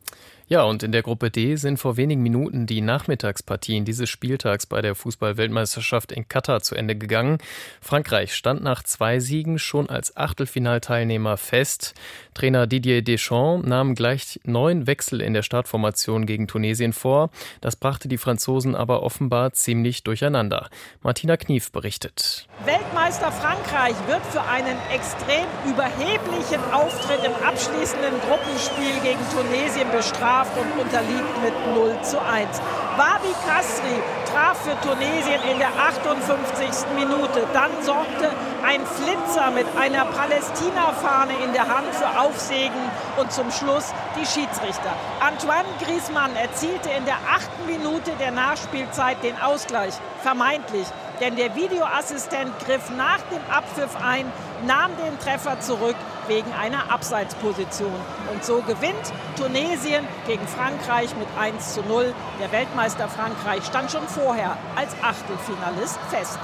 Ja, 0.50 0.64
und 0.64 0.82
in 0.82 0.94
der 0.94 1.02
Gruppe 1.02 1.30
D 1.30 1.58
sind 1.58 1.78
vor 1.78 1.98
wenigen 1.98 2.24
Minuten 2.24 2.68
die 2.68 2.80
Nachmittagspartien 2.80 3.84
dieses 3.84 4.10
Spieltags 4.10 4.66
bei 4.66 4.82
der 4.82 4.96
Fußball-Weltmeisterschaft 4.96 6.14
in 6.14 6.30
Katar 6.30 6.62
zu 6.62 6.74
Ende 6.74 6.96
gegangen. 6.96 7.40
Frankreich 7.82 8.34
stand 8.34 8.64
nach 8.64 8.82
zwei 8.82 9.20
Siegen 9.20 9.60
schon 9.60 9.90
als 9.90 10.16
Achtelfinalteilnehmer 10.16 11.36
fest. 11.36 11.96
Trainer 12.34 12.66
Didier 12.66 13.02
Deschamps 13.02 13.68
nahm 13.68 13.94
gleich 13.94 14.40
neun 14.46 14.88
Wechsel 14.88 15.20
in 15.20 15.34
der 15.34 15.44
Startformation 15.44 16.26
gegen 16.26 16.48
Tunesien 16.48 16.94
vor. 16.94 17.30
Das 17.60 17.76
brachte 17.76 18.08
die 18.08 18.18
Franzosen 18.18 18.74
aber 18.74 19.04
offenbar 19.04 19.52
ziemlich 19.52 20.06
durcheinander. 20.06 20.70
Martina 21.02 21.36
Knief 21.36 21.74
berichtet. 21.74 22.48
Weltmeister 22.64 23.34
Frankreich 23.34 23.96
wird 24.08 24.26
für 24.28 24.44
einen 24.44 24.78
extrem 24.94 25.46
überheblichen 25.70 26.64
Auftritt 26.72 27.26
im 27.26 27.34
abschließenden 27.46 28.14
Gruppenspiel 28.22 29.02
gegen 29.04 29.20
Tunesien 29.36 29.92
bestraft 29.92 30.37
bestraft 30.38 30.58
und 30.58 30.82
unterliegt 30.82 31.41
mit 31.41 31.54
0 31.76 32.02
zu 32.02 32.21
1. 32.21 32.62
Babi 32.97 33.34
Kasri 33.47 34.02
traf 34.32 34.58
für 34.63 34.76
Tunesien 34.88 35.41
in 35.52 35.60
der 35.60 35.69
58. 35.69 36.88
Minute. 36.95 37.47
Dann 37.54 37.71
sorgte 37.82 38.32
ein 38.65 38.82
Flitzer 38.86 39.52
mit 39.52 39.65
einer 39.80 40.06
Palästina-Fahne 40.06 41.34
in 41.43 41.54
der 41.54 41.67
Hand 41.67 41.93
für 41.93 42.19
Aufsegen 42.19 42.82
und 43.17 43.32
zum 43.32 43.52
Schluss 43.52 43.93
die 44.19 44.26
Schiedsrichter. 44.26 44.93
Antoine 45.19 45.67
Griezmann 45.84 46.36
erzielte 46.36 46.89
in 46.89 47.06
der 47.06 47.17
achten 47.30 47.65
Minute 47.67 48.12
der 48.19 48.32
Nachspielzeit 48.32 49.23
den 49.23 49.39
Ausgleich, 49.41 49.93
vermeintlich 50.21 50.88
denn 51.19 51.36
der 51.36 51.56
Videoassistent 51.56 52.52
griff 52.60 52.91
nach 52.95 53.21
dem 53.32 53.41
Abpfiff 53.52 53.95
ein, 54.04 54.32
nahm 54.67 54.91
den 54.97 55.17
Treffer 55.19 55.60
zurück 55.60 55.95
wegen 56.28 56.52
einer 56.54 56.92
Abseitsposition. 56.92 57.94
Und 58.32 58.44
so 58.44 58.62
gewinnt 58.62 59.13
Tunesien 59.38 60.06
gegen 60.26 60.48
Frankreich 60.48 61.16
mit 61.18 61.28
1 61.38 61.74
zu 61.74 61.82
0. 61.82 62.13
Der 62.40 62.52
Weltmeister 62.52 63.08
Frankreich 63.08 63.63
stand 63.63 63.92
schon 63.92 64.08
vorher 64.08 64.58
als 64.76 64.94
Achtelfinalist 65.02 66.00
fest. 66.10 66.40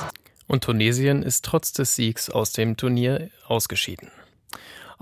Und 0.48 0.64
Tunesien 0.64 1.24
ist 1.24 1.46
trotz 1.46 1.74
des 1.74 1.96
Siegs 1.96 2.30
aus 2.30 2.52
dem 2.52 2.78
Turnier 2.78 3.30
ausgeschieden. 3.48 4.12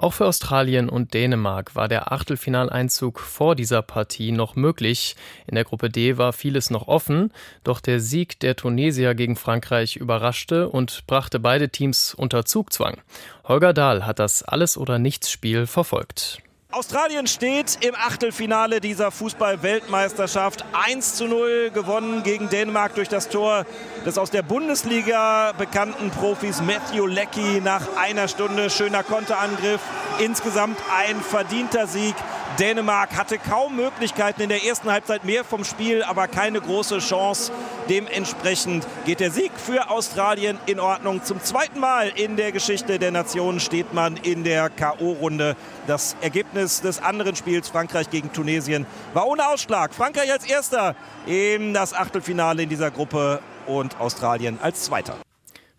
Auch 0.01 0.13
für 0.13 0.25
Australien 0.25 0.89
und 0.89 1.13
Dänemark 1.13 1.75
war 1.75 1.87
der 1.87 2.11
Achtelfinaleinzug 2.11 3.19
vor 3.19 3.53
dieser 3.55 3.83
Partie 3.83 4.31
noch 4.31 4.55
möglich. 4.55 5.15
In 5.45 5.53
der 5.53 5.63
Gruppe 5.63 5.91
D 5.91 6.17
war 6.17 6.33
vieles 6.33 6.71
noch 6.71 6.87
offen, 6.87 7.31
doch 7.63 7.79
der 7.79 7.99
Sieg 7.99 8.39
der 8.39 8.55
Tunesier 8.55 9.13
gegen 9.13 9.35
Frankreich 9.35 9.97
überraschte 9.97 10.69
und 10.69 11.05
brachte 11.05 11.39
beide 11.39 11.69
Teams 11.69 12.15
unter 12.15 12.45
Zugzwang. 12.45 12.99
Holger 13.43 13.73
Dahl 13.73 14.07
hat 14.07 14.17
das 14.17 14.41
Alles- 14.41 14.75
oder 14.75 14.97
Nichts-Spiel 14.97 15.67
verfolgt. 15.67 16.41
Australien 16.73 17.27
steht 17.27 17.79
im 17.81 17.95
Achtelfinale 17.95 18.79
dieser 18.79 19.11
Fußball-Weltmeisterschaft. 19.11 20.63
1 20.71 21.15
zu 21.15 21.27
0 21.27 21.69
gewonnen 21.73 22.23
gegen 22.23 22.47
Dänemark 22.47 22.95
durch 22.95 23.09
das 23.09 23.27
Tor 23.27 23.65
des 24.05 24.17
aus 24.17 24.31
der 24.31 24.41
Bundesliga 24.41 25.51
bekannten 25.57 26.11
Profis 26.11 26.61
Matthew 26.61 27.07
Leckie 27.07 27.59
nach 27.59 27.97
einer 27.97 28.29
Stunde. 28.29 28.69
Schöner 28.69 29.03
Konterangriff. 29.03 29.81
Insgesamt 30.19 30.77
ein 30.97 31.19
verdienter 31.19 31.87
Sieg. 31.87 32.15
Dänemark 32.59 33.15
hatte 33.15 33.37
kaum 33.37 33.75
Möglichkeiten 33.75 34.41
in 34.41 34.49
der 34.49 34.63
ersten 34.63 34.91
Halbzeit 34.91 35.23
mehr 35.23 35.43
vom 35.43 35.63
Spiel, 35.63 36.03
aber 36.03 36.27
keine 36.27 36.59
große 36.59 36.99
Chance. 36.99 37.51
Dementsprechend 37.89 38.85
geht 39.05 39.19
der 39.19 39.31
Sieg 39.31 39.51
für 39.55 39.89
Australien 39.89 40.59
in 40.65 40.79
Ordnung. 40.79 41.23
Zum 41.23 41.41
zweiten 41.41 41.79
Mal 41.79 42.09
in 42.09 42.35
der 42.35 42.51
Geschichte 42.51 42.99
der 42.99 43.11
Nationen 43.11 43.59
steht 43.59 43.93
man 43.93 44.17
in 44.17 44.43
der 44.43 44.69
K.O.-Runde. 44.69 45.55
Das 45.87 46.15
Ergebnis 46.21 46.81
des 46.81 47.01
anderen 47.01 47.35
Spiels, 47.35 47.69
Frankreich 47.69 48.09
gegen 48.09 48.33
Tunesien, 48.33 48.85
war 49.13 49.27
ohne 49.27 49.47
Ausschlag. 49.47 49.93
Frankreich 49.93 50.31
als 50.31 50.45
Erster 50.45 50.95
in 51.25 51.73
das 51.73 51.93
Achtelfinale 51.93 52.63
in 52.63 52.69
dieser 52.69 52.91
Gruppe 52.91 53.39
und 53.65 53.99
Australien 53.99 54.59
als 54.61 54.83
Zweiter. 54.83 55.15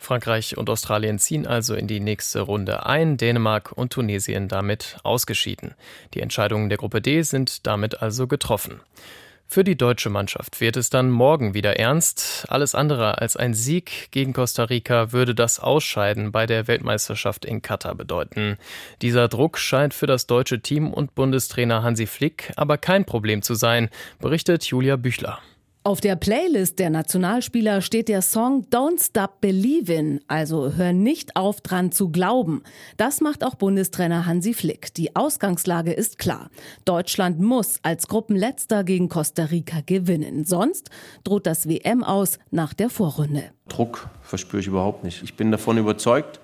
Frankreich 0.03 0.57
und 0.57 0.69
Australien 0.69 1.19
ziehen 1.19 1.47
also 1.47 1.75
in 1.75 1.87
die 1.87 2.01
nächste 2.01 2.41
Runde 2.41 2.87
ein, 2.87 3.17
Dänemark 3.17 3.73
und 3.73 3.93
Tunesien 3.93 4.49
damit 4.49 4.99
ausgeschieden. 5.03 5.75
Die 6.15 6.21
Entscheidungen 6.21 6.69
der 6.69 6.79
Gruppe 6.79 7.01
D 7.01 7.23
sind 7.23 7.67
damit 7.67 8.03
also 8.03 8.27
getroffen. 8.27 8.81
Für 9.53 9.65
die 9.65 9.77
deutsche 9.77 10.09
Mannschaft 10.09 10.63
wird 10.63 10.79
es 10.79 10.89
dann 10.89 11.11
morgen 11.11 11.53
wieder 11.53 11.79
ernst. 11.79 12.47
Alles 12.49 12.75
andere 12.75 13.19
als 13.19 13.37
ein 13.37 13.53
Sieg 13.53 14.11
gegen 14.11 14.33
Costa 14.33 14.65
Rica 14.65 15.13
würde 15.13 15.35
das 15.35 15.61
Ausscheiden 15.61 16.33
bei 16.33 16.47
der 16.47 16.69
Weltmeisterschaft 16.69 17.45
in 17.45 17.61
Katar 17.61 17.95
bedeuten. 17.95 18.57
Dieser 19.03 19.29
Druck 19.29 19.59
scheint 19.59 19.93
für 19.93 20.07
das 20.07 20.27
deutsche 20.27 20.63
Team 20.63 20.91
und 20.91 21.15
Bundestrainer 21.15 21.83
Hansi 21.83 22.07
Flick 22.07 22.51
aber 22.57 22.79
kein 22.79 23.05
Problem 23.05 23.43
zu 23.43 23.55
sein, 23.55 23.91
berichtet 24.21 24.65
Julia 24.65 24.97
Büchler. 24.97 25.39
Auf 25.85 26.01
der 26.01 26.15
Playlist 26.15 26.79
der 26.79 26.91
Nationalspieler 26.91 27.81
steht 27.81 28.09
der 28.09 28.23
Song 28.23 28.65
Don't 28.71 29.05
Stop 29.05 29.41
Believin', 29.41 30.21
also 30.29 30.75
hör 30.77 30.93
nicht 30.93 31.35
auf 31.35 31.61
dran 31.61 31.91
zu 31.91 32.11
glauben. 32.11 32.63
Das 32.99 33.21
macht 33.21 33.43
auch 33.43 33.57
Bundestrainer 33.57 34.25
Hansi 34.25 34.55
Flick. 34.55 34.95
Die 34.95 35.17
Ausgangslage 35.17 35.93
ist 35.93 36.19
klar. 36.19 36.51
Deutschland 36.85 37.41
muss 37.41 37.81
als 37.83 38.07
Gruppenletzter 38.07 38.85
gegen 38.85 39.09
Costa 39.09 39.47
Rica 39.47 39.81
gewinnen. 39.85 40.45
Sonst 40.45 40.91
droht 41.25 41.49
das 41.49 41.69
WM 41.69 42.05
aus 42.05 42.39
nach 42.53 42.75
der 42.75 42.89
Vorrunde. 42.89 43.43
Druck 43.69 44.09
verspüre 44.23 44.61
ich 44.61 44.69
überhaupt 44.69 45.03
nicht. 45.03 45.25
Ich 45.25 45.35
bin 45.35 45.51
davon 45.51 45.79
überzeugt, 45.79 46.39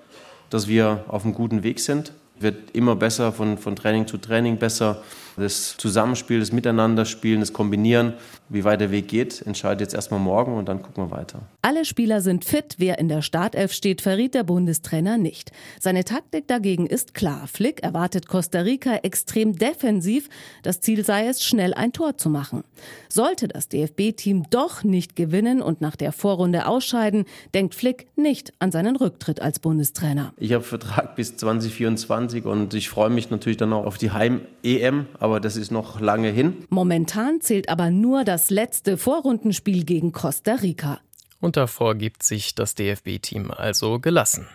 dass 0.49 0.67
wir 0.67 1.05
auf 1.07 1.23
einem 1.23 1.33
guten 1.33 1.63
Weg 1.63 1.79
sind. 1.79 2.11
Wird 2.41 2.71
immer 2.75 2.97
besser, 2.97 3.31
von, 3.31 3.57
von 3.57 3.77
Training 3.77 4.05
zu 4.05 4.17
Training 4.17 4.57
besser. 4.57 5.01
Das 5.39 5.77
Zusammenspiel, 5.77 6.39
das 6.39 6.51
Miteinanderspielen, 6.51 7.39
das 7.39 7.53
Kombinieren, 7.53 8.13
wie 8.49 8.63
weit 8.63 8.81
der 8.81 8.91
Weg 8.91 9.07
geht, 9.07 9.41
entscheidet 9.45 9.81
jetzt 9.81 9.93
erstmal 9.93 10.19
morgen 10.19 10.57
und 10.57 10.67
dann 10.67 10.81
gucken 10.81 11.05
wir 11.05 11.11
weiter. 11.11 11.41
Alle 11.61 11.85
Spieler 11.85 12.21
sind 12.21 12.45
fit. 12.45 12.75
Wer 12.77 12.99
in 12.99 13.07
der 13.07 13.21
Startelf 13.21 13.71
steht, 13.73 14.01
verriet 14.01 14.33
der 14.33 14.43
Bundestrainer 14.43 15.17
nicht. 15.17 15.51
Seine 15.79 16.03
Taktik 16.03 16.47
dagegen 16.47 16.87
ist 16.87 17.13
klar. 17.13 17.47
Flick 17.47 17.83
erwartet 17.83 18.27
Costa 18.27 18.61
Rica 18.61 18.95
extrem 19.03 19.55
defensiv. 19.55 20.29
Das 20.63 20.81
Ziel 20.81 21.05
sei 21.05 21.27
es, 21.27 21.43
schnell 21.43 21.73
ein 21.73 21.93
Tor 21.93 22.17
zu 22.17 22.29
machen. 22.29 22.63
Sollte 23.07 23.47
das 23.47 23.69
DFB-Team 23.69 24.47
doch 24.49 24.83
nicht 24.83 25.15
gewinnen 25.15 25.61
und 25.61 25.81
nach 25.81 25.95
der 25.95 26.11
Vorrunde 26.11 26.67
ausscheiden, 26.67 27.25
denkt 27.53 27.75
Flick 27.75 28.07
nicht 28.15 28.53
an 28.59 28.71
seinen 28.71 28.95
Rücktritt 28.95 29.41
als 29.41 29.59
Bundestrainer. 29.59 30.33
Ich 30.37 30.53
habe 30.53 30.63
Vertrag 30.63 31.15
bis 31.15 31.37
2024 31.37 32.45
und 32.45 32.73
ich 32.73 32.89
freue 32.89 33.09
mich 33.09 33.29
natürlich 33.29 33.57
dann 33.57 33.73
auch 33.73 33.85
auf 33.85 33.97
die 33.97 34.11
Heim-EM, 34.11 35.05
aber 35.19 35.28
das 35.37 35.55
ist 35.55 35.71
noch 35.71 35.99
lange 35.99 36.29
hin. 36.29 36.65
Momentan 36.69 37.41
zählt 37.41 37.69
aber 37.69 37.91
nur 37.91 38.23
das 38.23 38.49
letzte 38.49 38.97
Vorrundenspiel 38.97 39.83
gegen 39.85 40.11
Costa 40.11 40.55
Rica. 40.55 40.99
Und 41.39 41.55
davor 41.55 41.95
gibt 41.95 42.23
sich 42.23 42.55
das 42.55 42.75
DFB-Team 42.75 43.51
also 43.51 43.99
gelassen. 43.99 44.47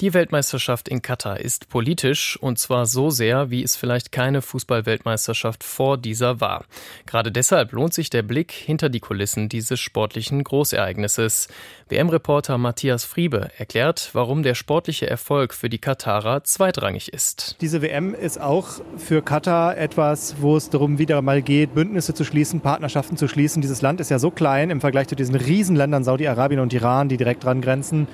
Die 0.00 0.14
Weltmeisterschaft 0.14 0.88
in 0.88 1.02
Katar 1.02 1.40
ist 1.40 1.68
politisch 1.68 2.38
und 2.40 2.58
zwar 2.58 2.86
so 2.86 3.10
sehr, 3.10 3.50
wie 3.50 3.62
es 3.62 3.76
vielleicht 3.76 4.12
keine 4.12 4.42
Fußballweltmeisterschaft 4.42 5.64
vor 5.64 5.98
dieser 5.98 6.40
war. 6.40 6.64
Gerade 7.06 7.32
deshalb 7.32 7.72
lohnt 7.72 7.94
sich 7.94 8.10
der 8.10 8.22
Blick 8.22 8.52
hinter 8.52 8.88
die 8.88 9.00
Kulissen 9.00 9.48
dieses 9.48 9.80
sportlichen 9.80 10.44
Großereignisses. 10.44 11.48
WM-Reporter 11.88 12.58
Matthias 12.58 13.04
Friebe 13.04 13.50
erklärt, 13.56 14.10
warum 14.12 14.42
der 14.42 14.54
sportliche 14.54 15.08
Erfolg 15.08 15.54
für 15.54 15.68
die 15.68 15.78
Katarer 15.78 16.44
zweitrangig 16.44 17.12
ist. 17.12 17.56
Diese 17.60 17.82
WM 17.82 18.14
ist 18.14 18.40
auch 18.40 18.68
für 18.96 19.22
Katar 19.22 19.76
etwas, 19.76 20.36
wo 20.40 20.56
es 20.56 20.70
darum 20.70 20.98
wieder 20.98 21.22
mal 21.22 21.42
geht, 21.42 21.74
Bündnisse 21.74 22.14
zu 22.14 22.24
schließen, 22.24 22.60
Partnerschaften 22.60 23.16
zu 23.16 23.26
schließen. 23.26 23.62
Dieses 23.62 23.82
Land 23.82 24.00
ist 24.00 24.10
ja 24.10 24.18
so 24.18 24.30
klein 24.30 24.70
im 24.70 24.80
Vergleich 24.80 25.08
zu 25.08 25.16
diesen 25.16 25.34
Riesenländern 25.34 26.04
Saudi-Arabien 26.04 26.60
und 26.60 26.72
Iran, 26.72 27.08
die 27.08 27.16
direkt 27.16 27.44
dran 27.44 27.60
grenzen. 27.60 28.06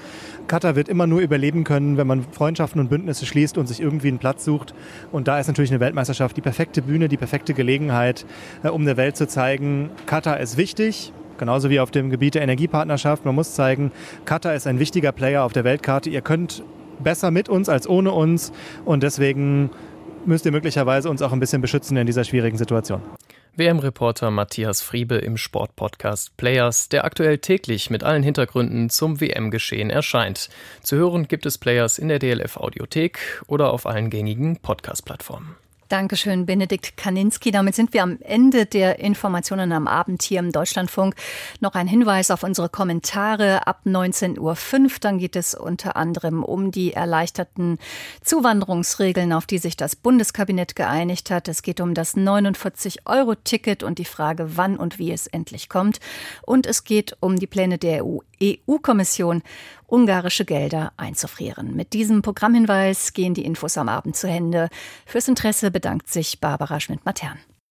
Katar 0.46 0.76
wird 0.76 0.88
immer 0.88 1.06
nur 1.06 1.20
überleben 1.20 1.64
können, 1.64 1.96
wenn 1.96 2.06
man 2.06 2.22
Freundschaften 2.22 2.80
und 2.80 2.88
Bündnisse 2.88 3.26
schließt 3.26 3.56
und 3.56 3.66
sich 3.66 3.80
irgendwie 3.80 4.08
einen 4.08 4.18
Platz 4.18 4.44
sucht. 4.44 4.74
Und 5.10 5.28
da 5.28 5.38
ist 5.38 5.46
natürlich 5.46 5.70
eine 5.70 5.80
Weltmeisterschaft 5.80 6.36
die 6.36 6.42
perfekte 6.42 6.82
Bühne, 6.82 7.08
die 7.08 7.16
perfekte 7.16 7.54
Gelegenheit, 7.54 8.26
äh, 8.62 8.68
um 8.68 8.84
der 8.84 8.96
Welt 8.96 9.16
zu 9.16 9.26
zeigen, 9.26 9.90
Katar 10.06 10.40
ist 10.40 10.56
wichtig, 10.56 11.12
genauso 11.38 11.70
wie 11.70 11.80
auf 11.80 11.90
dem 11.90 12.10
Gebiet 12.10 12.34
der 12.34 12.42
Energiepartnerschaft. 12.42 13.24
Man 13.24 13.34
muss 13.34 13.54
zeigen, 13.54 13.90
Katar 14.24 14.54
ist 14.54 14.66
ein 14.66 14.78
wichtiger 14.78 15.12
Player 15.12 15.44
auf 15.44 15.52
der 15.52 15.64
Weltkarte. 15.64 16.10
Ihr 16.10 16.20
könnt 16.20 16.62
besser 17.02 17.30
mit 17.30 17.48
uns 17.48 17.68
als 17.68 17.88
ohne 17.88 18.12
uns 18.12 18.52
und 18.84 19.02
deswegen 19.02 19.70
müsst 20.26 20.46
ihr 20.46 20.52
möglicherweise 20.52 21.10
uns 21.10 21.22
auch 21.22 21.32
ein 21.32 21.40
bisschen 21.40 21.60
beschützen 21.60 21.96
in 21.96 22.06
dieser 22.06 22.24
schwierigen 22.24 22.56
Situation. 22.56 23.00
WM-Reporter 23.56 24.30
Matthias 24.30 24.82
Friebe 24.82 25.14
im 25.16 25.36
Sportpodcast 25.36 26.36
Players, 26.36 26.88
der 26.88 27.04
aktuell 27.04 27.38
täglich 27.38 27.88
mit 27.88 28.02
allen 28.02 28.22
Hintergründen 28.22 28.90
zum 28.90 29.20
WM-Geschehen 29.20 29.90
erscheint. 29.90 30.48
Zu 30.82 30.96
hören 30.96 31.28
gibt 31.28 31.46
es 31.46 31.58
Players 31.58 31.98
in 31.98 32.08
der 32.08 32.18
DLF 32.18 32.56
Audiothek 32.56 33.42
oder 33.46 33.72
auf 33.72 33.86
allen 33.86 34.10
gängigen 34.10 34.56
Podcast-Plattformen. 34.56 35.54
Dankeschön, 35.88 36.46
Benedikt 36.46 36.96
Kaninski. 36.96 37.50
Damit 37.50 37.74
sind 37.74 37.92
wir 37.92 38.02
am 38.02 38.18
Ende 38.22 38.64
der 38.64 39.00
Informationen 39.00 39.70
am 39.70 39.86
Abend 39.86 40.22
hier 40.22 40.38
im 40.38 40.50
Deutschlandfunk. 40.50 41.14
Noch 41.60 41.74
ein 41.74 41.86
Hinweis 41.86 42.30
auf 42.30 42.42
unsere 42.42 42.70
Kommentare 42.70 43.66
ab 43.66 43.82
19.05 43.84 44.38
Uhr. 44.38 44.90
Dann 45.00 45.18
geht 45.18 45.36
es 45.36 45.54
unter 45.54 45.96
anderem 45.96 46.42
um 46.42 46.70
die 46.70 46.94
erleichterten 46.94 47.78
Zuwanderungsregeln, 48.22 49.34
auf 49.34 49.44
die 49.44 49.58
sich 49.58 49.76
das 49.76 49.94
Bundeskabinett 49.94 50.74
geeinigt 50.74 51.30
hat. 51.30 51.48
Es 51.48 51.62
geht 51.62 51.82
um 51.82 51.92
das 51.92 52.16
49-Euro-Ticket 52.16 53.82
und 53.82 53.98
die 53.98 54.06
Frage, 54.06 54.56
wann 54.56 54.78
und 54.78 54.98
wie 54.98 55.12
es 55.12 55.26
endlich 55.26 55.68
kommt. 55.68 56.00
Und 56.42 56.66
es 56.66 56.84
geht 56.84 57.14
um 57.20 57.36
die 57.36 57.46
Pläne 57.46 57.76
der 57.76 58.04
EU-Kommission 58.42 59.42
ungarische 59.86 60.44
Gelder 60.44 60.92
einzufrieren. 60.96 61.74
Mit 61.74 61.92
diesem 61.92 62.22
Programmhinweis 62.22 63.12
gehen 63.12 63.34
die 63.34 63.44
Infos 63.44 63.78
am 63.78 63.88
Abend 63.88 64.16
zu 64.16 64.26
Ende. 64.28 64.68
Fürs 65.06 65.28
Interesse 65.28 65.70
bedankt 65.70 66.10
sich 66.10 66.40
Barbara 66.40 66.80
Schmidt-Matern. 66.80 67.38